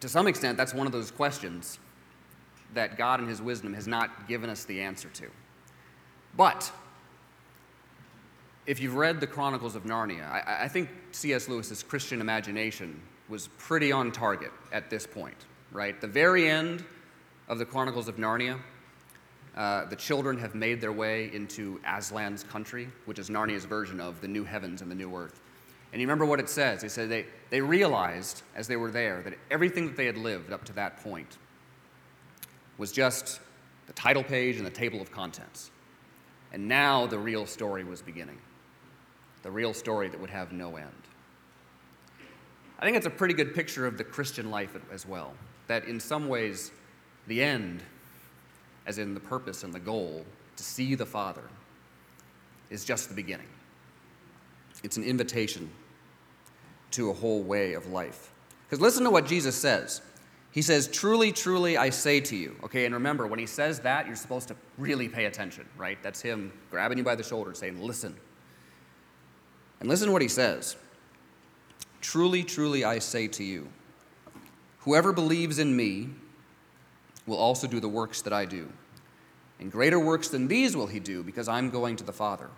to 0.00 0.10
some 0.10 0.26
extent, 0.26 0.58
that's 0.58 0.74
one 0.74 0.86
of 0.86 0.92
those 0.92 1.10
questions 1.10 1.78
that 2.74 2.98
God 2.98 3.18
in 3.18 3.26
His 3.26 3.40
wisdom 3.40 3.72
has 3.72 3.86
not 3.86 4.28
given 4.28 4.50
us 4.50 4.64
the 4.64 4.82
answer 4.82 5.08
to. 5.14 5.30
But 6.36 6.70
if 8.66 8.78
you've 8.78 8.96
read 8.96 9.20
the 9.20 9.26
Chronicles 9.26 9.74
of 9.74 9.84
Narnia, 9.84 10.30
I, 10.30 10.64
I 10.64 10.68
think 10.68 10.90
C.S. 11.12 11.48
Lewis's 11.48 11.82
Christian 11.82 12.20
imagination 12.20 13.00
was 13.28 13.48
pretty 13.58 13.92
on 13.92 14.12
target 14.12 14.52
at 14.72 14.90
this 14.90 15.06
point, 15.06 15.36
right? 15.72 16.00
The 16.00 16.06
very 16.06 16.48
end 16.48 16.84
of 17.48 17.58
the 17.58 17.64
Chronicles 17.64 18.08
of 18.08 18.16
Narnia, 18.16 18.58
uh, 19.56 19.84
the 19.86 19.96
children 19.96 20.38
have 20.38 20.54
made 20.54 20.80
their 20.80 20.92
way 20.92 21.32
into 21.32 21.80
Aslan's 21.86 22.42
country, 22.42 22.88
which 23.04 23.18
is 23.18 23.30
Narnia's 23.30 23.64
version 23.64 24.00
of 24.00 24.20
the 24.20 24.28
new 24.28 24.44
heavens 24.44 24.82
and 24.82 24.90
the 24.90 24.94
new 24.94 25.14
earth. 25.14 25.40
And 25.92 26.00
you 26.00 26.08
remember 26.08 26.24
what 26.26 26.40
it 26.40 26.48
says? 26.48 26.82
It 26.82 26.90
said 26.90 27.08
they, 27.08 27.26
they 27.50 27.60
realized 27.60 28.42
as 28.56 28.66
they 28.66 28.76
were 28.76 28.90
there 28.90 29.22
that 29.22 29.34
everything 29.50 29.86
that 29.86 29.96
they 29.96 30.06
had 30.06 30.16
lived 30.16 30.52
up 30.52 30.64
to 30.64 30.72
that 30.72 31.02
point 31.04 31.38
was 32.78 32.90
just 32.90 33.40
the 33.86 33.92
title 33.92 34.24
page 34.24 34.56
and 34.56 34.66
the 34.66 34.70
table 34.70 35.00
of 35.00 35.12
contents. 35.12 35.70
And 36.52 36.66
now 36.66 37.06
the 37.06 37.18
real 37.18 37.46
story 37.46 37.84
was 37.84 38.02
beginning. 38.02 38.38
The 39.44 39.50
real 39.50 39.72
story 39.72 40.08
that 40.08 40.20
would 40.20 40.30
have 40.30 40.52
no 40.52 40.76
end. 40.76 40.90
I 42.78 42.84
think 42.84 42.96
it's 42.96 43.06
a 43.06 43.10
pretty 43.10 43.34
good 43.34 43.54
picture 43.54 43.86
of 43.86 43.96
the 43.98 44.04
Christian 44.04 44.50
life 44.50 44.76
as 44.92 45.06
well. 45.06 45.34
That 45.66 45.84
in 45.84 46.00
some 46.00 46.28
ways, 46.28 46.70
the 47.26 47.42
end, 47.42 47.82
as 48.86 48.98
in 48.98 49.14
the 49.14 49.20
purpose 49.20 49.64
and 49.64 49.72
the 49.72 49.80
goal, 49.80 50.24
to 50.56 50.62
see 50.62 50.94
the 50.94 51.06
Father, 51.06 51.44
is 52.70 52.84
just 52.84 53.08
the 53.08 53.14
beginning. 53.14 53.48
It's 54.82 54.96
an 54.96 55.04
invitation 55.04 55.70
to 56.92 57.10
a 57.10 57.12
whole 57.12 57.42
way 57.42 57.72
of 57.72 57.86
life. 57.86 58.32
Because 58.66 58.80
listen 58.80 59.04
to 59.04 59.10
what 59.10 59.26
Jesus 59.26 59.56
says. 59.56 60.02
He 60.50 60.62
says, 60.62 60.86
Truly, 60.88 61.32
truly, 61.32 61.76
I 61.76 61.90
say 61.90 62.20
to 62.20 62.36
you. 62.36 62.56
Okay, 62.64 62.84
and 62.84 62.94
remember, 62.94 63.26
when 63.26 63.38
he 63.38 63.46
says 63.46 63.80
that, 63.80 64.06
you're 64.06 64.14
supposed 64.14 64.48
to 64.48 64.56
really 64.78 65.08
pay 65.08 65.24
attention, 65.24 65.66
right? 65.76 65.98
That's 66.02 66.20
him 66.20 66.52
grabbing 66.70 66.98
you 66.98 67.04
by 67.04 67.14
the 67.14 67.22
shoulder 67.22 67.54
saying, 67.54 67.82
Listen. 67.82 68.14
And 69.80 69.88
listen 69.88 70.06
to 70.06 70.12
what 70.12 70.22
he 70.22 70.28
says 70.28 70.76
Truly, 72.04 72.44
truly, 72.44 72.84
I 72.84 72.98
say 72.98 73.28
to 73.28 73.42
you, 73.42 73.66
whoever 74.80 75.10
believes 75.10 75.58
in 75.58 75.74
me 75.74 76.10
will 77.26 77.38
also 77.38 77.66
do 77.66 77.80
the 77.80 77.88
works 77.88 78.20
that 78.20 78.32
I 78.32 78.44
do. 78.44 78.70
And 79.58 79.72
greater 79.72 79.98
works 79.98 80.28
than 80.28 80.46
these 80.46 80.76
will 80.76 80.86
he 80.86 81.00
do, 81.00 81.22
because 81.22 81.48
I'm 81.48 81.70
going 81.70 81.96
to 81.96 82.04
the 82.04 82.12
Father. 82.12 82.50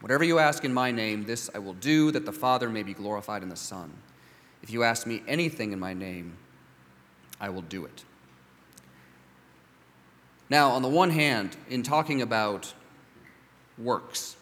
Whatever 0.00 0.24
you 0.24 0.40
ask 0.40 0.64
in 0.64 0.74
my 0.74 0.90
name, 0.90 1.24
this 1.24 1.48
I 1.54 1.60
will 1.60 1.74
do, 1.74 2.10
that 2.10 2.26
the 2.26 2.32
Father 2.32 2.68
may 2.68 2.82
be 2.82 2.94
glorified 2.94 3.44
in 3.44 3.48
the 3.48 3.54
Son. 3.54 3.92
If 4.60 4.70
you 4.70 4.82
ask 4.82 5.06
me 5.06 5.22
anything 5.28 5.72
in 5.72 5.78
my 5.78 5.94
name, 5.94 6.36
I 7.40 7.50
will 7.50 7.62
do 7.62 7.84
it. 7.84 8.02
Now, 10.50 10.70
on 10.70 10.82
the 10.82 10.88
one 10.88 11.10
hand, 11.10 11.56
in 11.70 11.84
talking 11.84 12.20
about 12.20 12.74
works. 13.78 14.34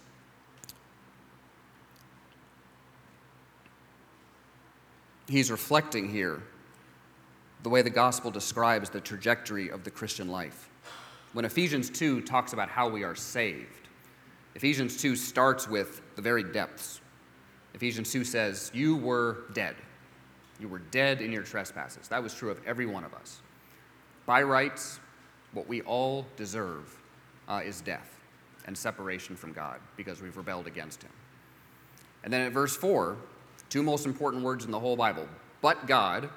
He's 5.33 5.51
reflecting 5.51 6.11
here 6.11 6.43
the 7.63 7.71
way 7.71 7.81
the 7.81 7.89
gospel 7.89 8.31
describes 8.31 8.91
the 8.91 9.01
trajectory 9.01 9.71
of 9.71 9.83
the 9.83 9.91
Christian 9.91 10.29
life. 10.29 10.69
When 11.33 11.47
Ephesians 11.47 11.89
2 11.89 12.21
talks 12.21 12.53
about 12.53 12.69
how 12.69 12.87
we 12.87 13.03
are 13.03 13.15
saved, 13.15 13.89
Ephesians 14.57 14.99
2 14.99 15.17
starts 15.17 15.67
with 15.67 16.03
the 16.17 16.21
very 16.21 16.43
depths. 16.43 17.01
Ephesians 17.73 18.13
2 18.13 18.25
says, 18.25 18.71
You 18.75 18.97
were 18.97 19.45
dead. 19.55 19.77
You 20.61 20.69
were 20.69 20.81
dead 20.81 21.23
in 21.23 21.33
your 21.33 21.45
trespasses. 21.45 22.09
That 22.09 22.23
was 22.23 22.35
true 22.35 22.51
of 22.51 22.61
every 22.67 22.85
one 22.85 23.03
of 23.03 23.15
us. 23.15 23.41
By 24.27 24.43
rights, 24.43 25.01
what 25.55 25.67
we 25.67 25.81
all 25.81 26.27
deserve 26.37 26.95
uh, 27.49 27.63
is 27.65 27.81
death 27.81 28.21
and 28.67 28.77
separation 28.77 29.35
from 29.35 29.55
God 29.55 29.81
because 29.97 30.21
we've 30.21 30.37
rebelled 30.37 30.67
against 30.67 31.03
Him. 31.03 31.13
And 32.23 32.31
then 32.31 32.43
at 32.43 32.53
verse 32.53 32.77
4, 32.77 33.17
two 33.73 33.83
most 33.83 34.05
important 34.05 34.45
words 34.45 34.67
in 34.67 34.71
the 34.71 34.79
whole 34.79 34.97
Bible 34.97 35.27
but 35.63 35.87
God, 35.87 36.29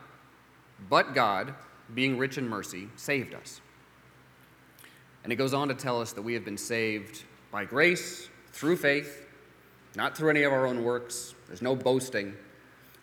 but 0.89 1.13
God, 1.13 1.53
being 1.93 2.17
rich 2.17 2.37
in 2.37 2.47
mercy, 2.47 2.87
saved 2.95 3.33
us. 3.33 3.59
And 5.23 5.33
it 5.33 5.35
goes 5.35 5.53
on 5.53 5.67
to 5.67 5.73
tell 5.73 5.99
us 5.99 6.13
that 6.13 6.21
we 6.21 6.35
have 6.35 6.45
been 6.45 6.59
saved 6.59 7.23
by 7.51 7.65
grace, 7.65 8.29
through 8.53 8.77
faith, 8.77 9.25
not 9.95 10.15
through 10.15 10.29
any 10.29 10.43
of 10.43 10.53
our 10.53 10.67
own 10.67 10.83
works. 10.83 11.33
There's 11.47 11.63
no 11.63 11.75
boasting. 11.75 12.35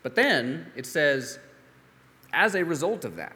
But 0.01 0.15
then 0.15 0.71
it 0.77 0.85
says, 0.85 1.39
as 2.31 2.55
a 2.55 2.63
result 2.63 3.03
of 3.03 3.17
that, 3.17 3.35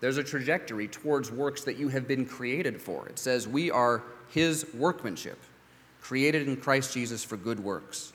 there's 0.00 0.18
a 0.18 0.22
trajectory 0.22 0.88
towards 0.88 1.32
works 1.32 1.64
that 1.64 1.76
you 1.78 1.88
have 1.88 2.06
been 2.06 2.26
created 2.26 2.80
for. 2.80 3.08
It 3.08 3.18
says, 3.18 3.48
We 3.48 3.70
are 3.70 4.02
his 4.28 4.66
workmanship, 4.74 5.38
created 6.02 6.48
in 6.48 6.58
Christ 6.58 6.92
Jesus 6.92 7.24
for 7.24 7.38
good 7.38 7.60
works, 7.60 8.12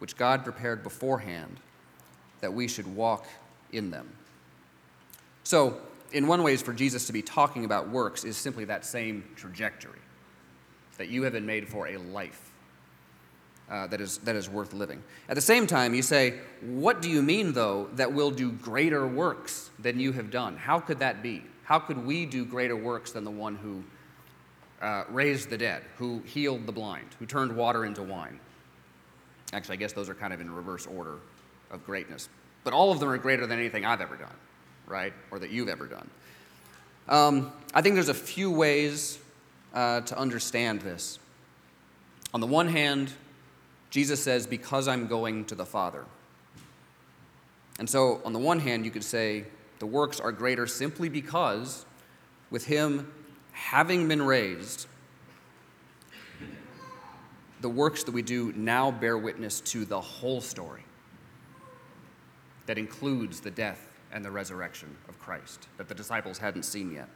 which 0.00 0.16
God 0.16 0.42
prepared 0.42 0.82
beforehand 0.82 1.58
that 2.40 2.52
we 2.52 2.66
should 2.66 2.96
walk 2.96 3.26
in 3.72 3.90
them. 3.90 4.08
So, 5.44 5.78
in 6.12 6.26
one 6.26 6.42
ways, 6.42 6.60
for 6.60 6.72
Jesus 6.72 7.06
to 7.06 7.12
be 7.12 7.22
talking 7.22 7.64
about 7.64 7.88
works 7.88 8.24
is 8.24 8.36
simply 8.36 8.64
that 8.64 8.84
same 8.84 9.24
trajectory 9.36 9.98
that 10.98 11.08
you 11.08 11.22
have 11.22 11.32
been 11.32 11.46
made 11.46 11.68
for 11.68 11.86
a 11.86 11.96
life 11.96 12.50
uh, 13.70 13.86
that, 13.86 14.00
is, 14.00 14.18
that 14.18 14.34
is 14.34 14.48
worth 14.48 14.72
living. 14.72 15.02
At 15.28 15.36
the 15.36 15.40
same 15.40 15.66
time, 15.66 15.94
you 15.94 16.02
say, 16.02 16.40
What 16.60 17.00
do 17.00 17.08
you 17.08 17.22
mean, 17.22 17.52
though, 17.52 17.88
that 17.94 18.12
we'll 18.12 18.32
do 18.32 18.50
greater 18.50 19.06
works 19.06 19.70
than 19.78 20.00
you 20.00 20.12
have 20.12 20.30
done? 20.30 20.56
How 20.56 20.80
could 20.80 20.98
that 20.98 21.22
be? 21.22 21.44
How 21.64 21.78
could 21.78 22.04
we 22.04 22.26
do 22.26 22.44
greater 22.44 22.74
works 22.74 23.12
than 23.12 23.24
the 23.24 23.30
one 23.30 23.54
who 23.56 23.84
uh, 24.84 25.04
raised 25.08 25.50
the 25.50 25.58
dead, 25.58 25.84
who 25.98 26.20
healed 26.26 26.66
the 26.66 26.72
blind, 26.72 27.06
who 27.18 27.26
turned 27.26 27.54
water 27.54 27.84
into 27.84 28.02
wine? 28.02 28.40
Actually, 29.52 29.74
I 29.74 29.76
guess 29.76 29.92
those 29.92 30.08
are 30.08 30.14
kind 30.14 30.32
of 30.32 30.40
in 30.40 30.54
reverse 30.54 30.86
order 30.86 31.16
of 31.70 31.84
greatness. 31.84 32.28
But 32.64 32.72
all 32.72 32.92
of 32.92 33.00
them 33.00 33.08
are 33.08 33.18
greater 33.18 33.46
than 33.46 33.58
anything 33.58 33.84
I've 33.84 34.00
ever 34.00 34.16
done, 34.16 34.34
right? 34.86 35.12
Or 35.30 35.38
that 35.38 35.50
you've 35.50 35.68
ever 35.68 35.86
done. 35.86 36.08
Um, 37.08 37.52
I 37.74 37.82
think 37.82 37.94
there's 37.94 38.08
a 38.08 38.14
few 38.14 38.50
ways 38.50 39.18
uh, 39.74 40.02
to 40.02 40.18
understand 40.18 40.80
this. 40.82 41.18
On 42.32 42.40
the 42.40 42.46
one 42.46 42.68
hand, 42.68 43.12
Jesus 43.90 44.22
says, 44.22 44.46
Because 44.46 44.86
I'm 44.86 45.06
going 45.06 45.44
to 45.46 45.54
the 45.54 45.66
Father. 45.66 46.04
And 47.78 47.88
so, 47.88 48.20
on 48.24 48.32
the 48.32 48.38
one 48.38 48.60
hand, 48.60 48.84
you 48.84 48.90
could 48.90 49.04
say 49.04 49.44
the 49.78 49.86
works 49.86 50.20
are 50.20 50.32
greater 50.32 50.66
simply 50.66 51.08
because, 51.08 51.86
with 52.50 52.66
him 52.66 53.10
having 53.52 54.06
been 54.06 54.22
raised, 54.22 54.86
the 57.60 57.68
works 57.68 58.04
that 58.04 58.12
we 58.12 58.22
do 58.22 58.52
now 58.56 58.90
bear 58.90 59.18
witness 59.18 59.60
to 59.60 59.84
the 59.84 60.00
whole 60.00 60.40
story 60.40 60.84
that 62.66 62.78
includes 62.78 63.40
the 63.40 63.50
death 63.50 63.86
and 64.12 64.24
the 64.24 64.30
resurrection 64.30 64.96
of 65.08 65.18
Christ 65.18 65.68
that 65.76 65.88
the 65.88 65.94
disciples 65.94 66.38
hadn't 66.38 66.64
seen 66.64 66.92
yet. 66.92 67.08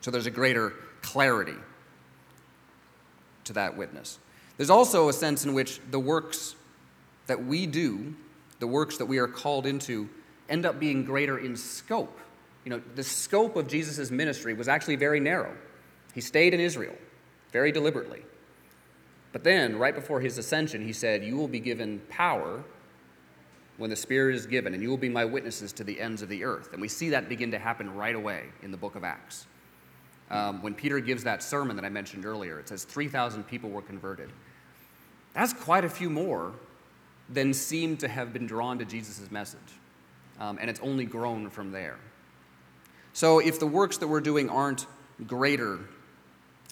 So 0.00 0.10
there's 0.10 0.26
a 0.26 0.30
greater 0.30 0.72
clarity 1.02 1.56
to 3.44 3.52
that 3.54 3.76
witness. 3.76 4.18
There's 4.56 4.70
also 4.70 5.08
a 5.08 5.12
sense 5.12 5.44
in 5.44 5.54
which 5.54 5.80
the 5.90 5.98
works 5.98 6.56
that 7.26 7.44
we 7.44 7.66
do, 7.66 8.14
the 8.58 8.66
works 8.66 8.98
that 8.98 9.06
we 9.06 9.18
are 9.18 9.26
called 9.26 9.66
into, 9.66 10.08
end 10.48 10.66
up 10.66 10.78
being 10.78 11.04
greater 11.04 11.38
in 11.38 11.56
scope. 11.56 12.18
You 12.64 12.70
know, 12.70 12.82
the 12.94 13.04
scope 13.04 13.56
of 13.56 13.66
Jesus' 13.66 14.10
ministry 14.10 14.54
was 14.54 14.68
actually 14.68 14.96
very 14.96 15.20
narrow. 15.20 15.54
He 16.14 16.20
stayed 16.20 16.54
in 16.54 16.60
Israel 16.60 16.94
very 17.54 17.70
deliberately. 17.70 18.20
But 19.32 19.44
then, 19.44 19.78
right 19.78 19.94
before 19.94 20.20
his 20.20 20.36
ascension, 20.38 20.84
he 20.84 20.92
said, 20.92 21.24
You 21.24 21.36
will 21.36 21.48
be 21.48 21.60
given 21.60 22.00
power 22.10 22.64
when 23.78 23.90
the 23.90 23.96
Spirit 23.96 24.34
is 24.34 24.44
given, 24.44 24.74
and 24.74 24.82
you 24.82 24.90
will 24.90 24.98
be 24.98 25.08
my 25.08 25.24
witnesses 25.24 25.72
to 25.74 25.84
the 25.84 26.00
ends 26.00 26.20
of 26.20 26.28
the 26.28 26.44
earth. 26.44 26.72
And 26.72 26.82
we 26.82 26.88
see 26.88 27.10
that 27.10 27.28
begin 27.28 27.52
to 27.52 27.58
happen 27.58 27.94
right 27.94 28.14
away 28.14 28.46
in 28.62 28.72
the 28.72 28.76
book 28.76 28.96
of 28.96 29.04
Acts. 29.04 29.46
Um, 30.30 30.62
when 30.62 30.74
Peter 30.74 30.98
gives 30.98 31.22
that 31.24 31.42
sermon 31.44 31.76
that 31.76 31.84
I 31.84 31.88
mentioned 31.88 32.26
earlier, 32.26 32.58
it 32.58 32.68
says 32.68 32.82
3,000 32.84 33.44
people 33.44 33.70
were 33.70 33.82
converted. 33.82 34.30
That's 35.32 35.52
quite 35.52 35.84
a 35.84 35.88
few 35.88 36.10
more 36.10 36.52
than 37.28 37.54
seem 37.54 37.96
to 37.98 38.08
have 38.08 38.32
been 38.32 38.46
drawn 38.48 38.78
to 38.80 38.84
Jesus' 38.84 39.30
message. 39.30 39.60
Um, 40.40 40.58
and 40.60 40.68
it's 40.68 40.80
only 40.80 41.04
grown 41.04 41.50
from 41.50 41.70
there. 41.70 41.98
So 43.12 43.38
if 43.38 43.60
the 43.60 43.66
works 43.66 43.98
that 43.98 44.08
we're 44.08 44.20
doing 44.20 44.50
aren't 44.50 44.86
greater 45.26 45.78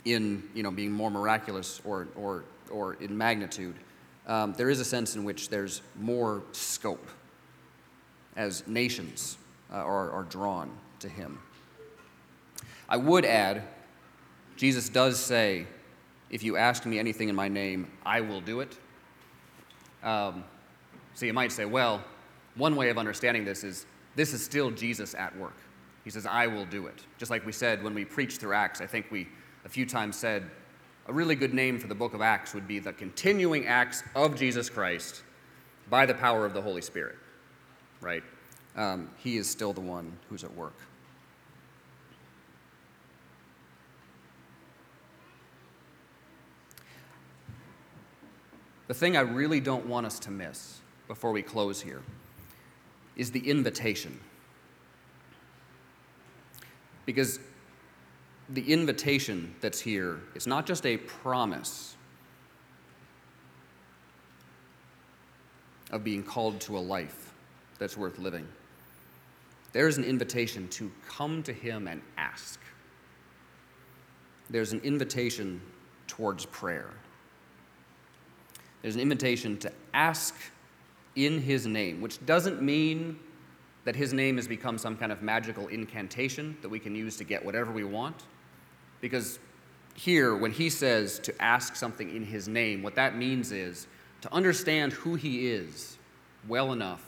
in 0.05 0.43
you 0.55 0.63
know, 0.63 0.71
being 0.71 0.93
more 0.93 1.11
miraculous 1.11 1.81
or, 1.85 2.09
or, 2.17 2.45
or 2.71 2.95
in 2.95 3.17
magnitude, 3.17 3.77
um, 4.27 4.53
there 4.55 4.71
is 4.71 4.81
a 4.81 4.85
sense 4.85 5.17
in 5.17 5.25
which 5.25 5.49
there's 5.49 5.83
more 5.97 6.43
scope 6.53 7.07
as 8.37 8.67
nations 8.67 9.37
uh, 9.73 9.77
are, 9.77 10.11
are 10.11 10.25
drawn 10.25 10.71
to 11.01 11.09
him. 11.09 11.39
I 12.89 12.97
would 12.97 13.25
add, 13.25 13.63
Jesus 14.57 14.89
does 14.89 15.19
say, 15.19 15.67
If 16.31 16.43
you 16.43 16.57
ask 16.57 16.87
me 16.87 16.99
anything 16.99 17.29
in 17.29 17.35
my 17.35 17.49
name, 17.49 17.91
I 18.05 18.21
will 18.21 18.41
do 18.41 18.61
it. 18.61 18.77
Um, 20.03 20.45
so 21.15 21.27
you 21.27 21.33
might 21.33 21.53
say, 21.53 21.65
Well, 21.65 22.03
one 22.55 22.77
way 22.77 22.91
of 22.91 22.99
understanding 22.99 23.45
this 23.45 23.65
is 23.65 23.87
this 24.15 24.33
is 24.33 24.45
still 24.45 24.71
Jesus 24.71 25.15
at 25.15 25.37
work. 25.37 25.57
He 26.05 26.11
says, 26.11 26.27
I 26.27 26.47
will 26.47 26.67
do 26.67 26.87
it. 26.87 27.03
Just 27.17 27.31
like 27.31 27.47
we 27.47 27.53
said 27.53 27.83
when 27.83 27.95
we 27.95 28.05
preached 28.05 28.41
through 28.41 28.55
Acts, 28.55 28.81
I 28.81 28.87
think 28.87 29.07
we 29.11 29.29
a 29.65 29.69
few 29.69 29.87
times 29.87 30.17
said 30.17 30.51
a 31.07 31.13
really 31.13 31.35
good 31.35 31.55
name 31.55 31.79
for 31.79 31.89
the 31.89 31.95
book 31.95 32.15
of 32.15 32.21
Acts 32.21 32.55
would 32.55 32.69
be 32.69 32.79
the 32.79 32.93
continuing 32.93 33.67
acts 33.67 34.03
of 34.15 34.37
Jesus 34.37 34.71
Christ 34.71 35.23
by 35.91 36.07
the 36.07 36.15
power 36.15 36.47
of 36.47 36.55
the 36.55 36.63
Holy 36.63 36.83
Spirit, 36.83 37.17
right? 38.01 38.23
Um, 38.77 39.11
he 39.19 39.37
is 39.37 39.49
still 39.49 39.73
the 39.73 39.81
one 39.81 40.13
who's 40.29 40.45
at 40.45 40.55
work. 40.55 40.75
The 48.89 48.95
thing 48.95 49.17
I 49.17 49.21
really 49.21 49.61
don't 49.61 49.87
want 49.87 50.07
us 50.07 50.19
to 50.21 50.31
miss 50.31 50.81
before 51.09 51.33
we 51.33 51.43
close 51.43 51.81
here 51.81 52.03
is 53.17 53.31
the 53.31 53.49
invitation. 53.49 54.21
Because 57.07 57.41
the 58.49 58.73
invitation 58.73 59.55
that's 59.61 59.81
here 59.81 60.21
is 60.35 60.47
not 60.47 60.67
just 60.67 60.85
a 60.87 60.97
promise 60.97 61.97
of 65.91 66.03
being 66.03 66.23
called 66.23 66.61
to 66.63 66.77
a 66.77 66.81
life 66.81 67.33
that's 67.79 67.97
worth 67.97 68.19
living. 68.19 68.47
There 69.73 69.89
is 69.89 69.99
an 69.99 70.05
invitation 70.05 70.69
to 70.69 70.91
come 71.07 71.43
to 71.45 71.53
Him 71.53 71.89
and 71.89 72.03
ask. 72.17 72.61
There's 74.51 74.73
an 74.73 74.81
invitation 74.81 75.61
towards 76.07 76.45
prayer. 76.47 76.91
There's 78.83 78.97
an 78.97 79.01
invitation 79.01 79.57
to 79.59 79.73
ask 79.95 80.35
in 81.15 81.41
his 81.41 81.67
name, 81.67 82.01
which 82.01 82.25
doesn't 82.27 82.61
mean 82.61 83.19
that 83.85 83.97
his 83.97 84.13
name 84.13 84.37
has 84.37 84.47
become 84.47 84.79
some 84.79 84.97
kind 84.97 85.13
of 85.13 85.23
magical 85.23 85.69
incantation 85.69 86.57
that 86.63 86.69
we 86.69 86.79
can 86.79 86.95
use 86.95 87.17
to 87.17 87.25
get 87.25 87.45
whatever 87.45 87.73
we 87.73 87.85
want. 87.85 88.25
Because 89.03 89.39
here, 89.95 90.35
when 90.35 90.53
he 90.53 90.71
says 90.71 91.19
to 91.19 91.43
ask 91.43 91.77
something 91.77 92.15
in 92.17 92.25
his 92.25 92.49
name, 92.49 92.83
what 92.83 92.95
that 92.95 93.17
means 93.17 93.53
is 93.53 93.87
to 94.23 94.33
understand 94.33 94.95
who 94.95 95.17
he 95.17 95.49
is 95.49 95.99
well 96.49 96.73
enough 96.73 97.05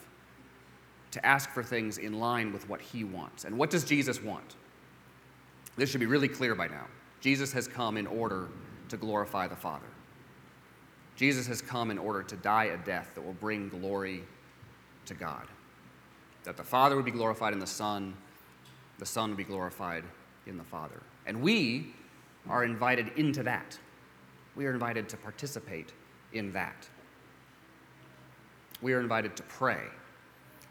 to 1.12 1.24
ask 1.24 1.48
for 1.50 1.62
things 1.62 1.98
in 1.98 2.18
line 2.18 2.52
with 2.52 2.68
what 2.68 2.80
he 2.80 3.04
wants. 3.04 3.44
And 3.44 3.56
what 3.56 3.70
does 3.70 3.84
Jesus 3.84 4.20
want? 4.20 4.56
This 5.76 5.88
should 5.88 6.00
be 6.00 6.06
really 6.06 6.28
clear 6.28 6.56
by 6.56 6.66
now. 6.66 6.86
Jesus 7.20 7.52
has 7.52 7.68
come 7.68 7.96
in 7.96 8.08
order 8.08 8.48
to 8.88 8.96
glorify 8.96 9.46
the 9.46 9.56
Father. 9.56 9.86
Jesus 11.14 11.46
has 11.46 11.62
come 11.62 11.92
in 11.92 11.98
order 11.98 12.24
to 12.24 12.36
die 12.36 12.64
a 12.64 12.76
death 12.78 13.12
that 13.14 13.24
will 13.24 13.34
bring 13.34 13.68
glory 13.68 14.24
to 15.06 15.14
God. 15.14 15.46
That 16.42 16.56
the 16.56 16.64
Father 16.64 16.96
would 16.96 17.04
be 17.04 17.12
glorified 17.12 17.52
in 17.52 17.60
the 17.60 17.66
Son, 17.66 18.14
the 18.98 19.06
Son 19.06 19.28
would 19.28 19.38
be 19.38 19.44
glorified 19.44 20.02
in 20.46 20.56
the 20.56 20.64
Father. 20.64 21.00
And 21.26 21.40
we, 21.42 21.94
are 22.48 22.64
invited 22.64 23.10
into 23.16 23.42
that. 23.42 23.78
We 24.56 24.66
are 24.66 24.72
invited 24.72 25.08
to 25.10 25.16
participate 25.16 25.92
in 26.32 26.52
that. 26.52 26.88
We 28.82 28.92
are 28.92 29.00
invited 29.00 29.36
to 29.36 29.42
pray 29.44 29.80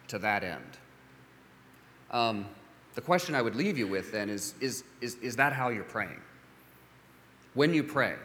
to 0.10 0.20
that 0.20 0.44
end. 0.44 0.78
Um, 2.12 2.46
the 2.94 3.02
question 3.02 3.34
I 3.34 3.42
would 3.42 3.56
leave 3.56 3.78
you 3.78 3.88
with 3.88 4.12
then 4.12 4.30
is, 4.30 4.54
is, 4.62 4.84
is, 5.02 5.16
is 5.16 5.36
that 5.38 5.54
how 5.54 5.70
you're 5.70 5.84
praying? 5.84 6.22
When 7.56 7.74
you 7.74 7.84
pray, 7.84 8.16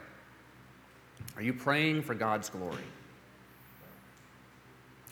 are 1.36 1.42
you 1.42 1.54
praying 1.54 2.02
for 2.02 2.14
God's 2.14 2.50
glory? 2.50 2.76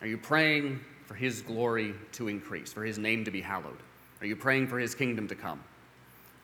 Are 0.02 0.06
you 0.06 0.18
praying 0.18 0.80
for 1.06 1.14
His 1.14 1.40
glory 1.40 1.94
to 2.12 2.28
increase, 2.28 2.72
for 2.72 2.84
His 2.84 2.98
name 2.98 3.24
to 3.24 3.30
be 3.30 3.40
hallowed? 3.40 3.78
Are 4.20 4.26
you 4.26 4.36
praying 4.36 4.66
for 4.66 4.78
His 4.78 4.94
kingdom 4.94 5.26
to 5.28 5.34
come? 5.34 5.62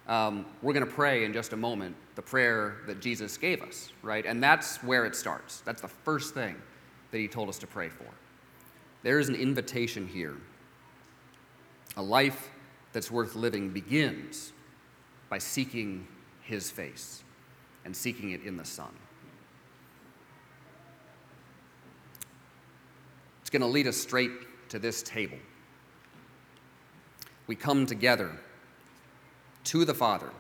Um, 0.09 0.47
we're 0.63 0.73
going 0.73 0.87
to 0.87 0.93
pray 0.93 1.25
in 1.25 1.33
just 1.33 1.53
a 1.53 1.57
moment 1.57 1.95
the 2.17 2.23
prayer 2.23 2.79
that 2.87 3.01
Jesus 3.01 3.37
gave 3.37 3.63
us, 3.63 3.93
right? 4.03 4.27
And 4.27 4.43
that's 4.43 4.83
where 4.83 5.07
it 5.07 5.15
starts. 5.15 5.61
That's 5.61 5.81
the 5.81 5.89
first 5.89 6.35
thing 6.35 6.57
that 7.11 7.19
He 7.19 7.29
told 7.29 7.49
us 7.49 7.59
to 7.59 7.67
pray 7.67 7.89
for. 7.89 8.07
There 9.03 9.19
is 9.19 9.29
an 9.29 9.35
invitation 9.35 10.07
here. 10.07 10.37
A 11.97 12.03
life 12.03 12.51
that's 12.93 13.11
worth 13.11 13.35
living 13.35 13.71
begins 13.71 14.53
by 15.29 15.39
seeking 15.39 16.07
His 16.43 16.71
face 16.71 17.23
and 17.85 17.97
seeking 17.97 18.33
it 18.33 18.43
in 18.43 18.57
the 18.57 18.65
Son. 18.65 18.93
It's 23.41 23.51
going 23.51 23.63
to 23.63 23.69
lead 23.69 23.87
us 23.87 23.97
straight 23.97 24.69
to 24.71 24.79
this 24.79 25.03
table. 25.03 25.39
We 27.47 27.55
come 27.55 27.87
together 27.87 28.39
to 29.65 29.85
the 29.85 29.95
Father, 29.95 30.31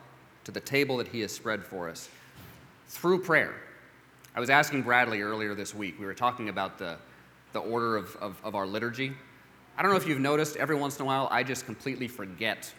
to 0.44 0.52
the 0.52 0.60
table 0.60 0.96
that 0.98 1.08
He 1.08 1.20
has 1.20 1.32
spread 1.32 1.64
for 1.64 1.88
us 1.88 2.08
through 2.88 3.22
prayer. 3.22 3.54
I 4.34 4.40
was 4.40 4.50
asking 4.50 4.82
Bradley 4.82 5.20
earlier 5.22 5.54
this 5.54 5.74
week, 5.74 5.98
we 5.98 6.06
were 6.06 6.14
talking 6.14 6.48
about 6.48 6.78
the, 6.78 6.96
the 7.52 7.60
order 7.60 7.96
of, 7.96 8.16
of, 8.16 8.40
of 8.42 8.54
our 8.54 8.66
liturgy. 8.66 9.12
I 9.76 9.82
don't 9.82 9.90
know 9.90 9.96
if 9.96 10.06
you've 10.06 10.20
noticed, 10.20 10.56
every 10.56 10.76
once 10.76 10.96
in 10.96 11.02
a 11.02 11.06
while, 11.06 11.28
I 11.30 11.42
just 11.42 11.66
completely 11.66 12.08
forget 12.08 12.72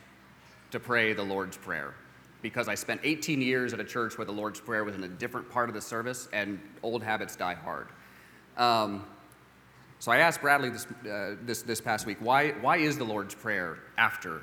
to 0.72 0.80
pray 0.80 1.14
the 1.14 1.24
Lord's 1.24 1.58
Prayer 1.58 1.94
because 2.42 2.68
I 2.68 2.76
spent 2.76 3.02
18 3.04 3.42
years 3.42 3.74
at 3.74 3.80
a 3.80 3.84
church 3.84 4.18
where 4.18 4.26
the 4.26 4.32
Lord's 4.32 4.60
Prayer 4.60 4.84
was 4.84 4.96
in 4.96 5.04
a 5.04 5.08
different 5.08 5.50
part 5.50 5.70
of 5.70 5.76
the 5.76 5.82
service, 5.82 6.28
and 6.34 6.60
old 6.84 7.02
habits 7.02 7.36
die 7.36 7.54
hard. 7.54 7.88
Um, 8.58 9.06
so 10.00 10.12
I 10.12 10.18
asked 10.18 10.42
Bradley 10.42 10.70
this, 10.70 10.86
uh, 10.86 11.36
this, 11.44 11.62
this 11.62 11.80
past 11.80 12.06
week, 12.06 12.18
why, 12.20 12.52
why 12.60 12.78
is 12.78 12.98
the 12.98 13.06
Lord's 13.06 13.34
Prayer 13.34 13.80
after 13.98 14.42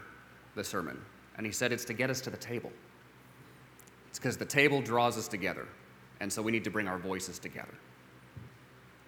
the 0.54 0.64
sermon? 0.64 0.98
And 1.40 1.46
he 1.46 1.54
said 1.54 1.72
it's 1.72 1.86
to 1.86 1.94
get 1.94 2.10
us 2.10 2.20
to 2.20 2.28
the 2.28 2.36
table. 2.36 2.70
It's 4.10 4.18
because 4.18 4.36
the 4.36 4.44
table 4.44 4.82
draws 4.82 5.16
us 5.16 5.26
together, 5.26 5.66
and 6.20 6.30
so 6.30 6.42
we 6.42 6.52
need 6.52 6.64
to 6.64 6.70
bring 6.70 6.86
our 6.86 6.98
voices 6.98 7.38
together. 7.38 7.72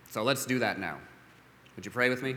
So 0.08 0.22
let's 0.22 0.46
do 0.46 0.58
that 0.58 0.78
now. 0.78 0.96
Would 1.76 1.84
you 1.84 1.90
pray 1.90 2.08
with 2.08 2.22
me? 2.22 2.36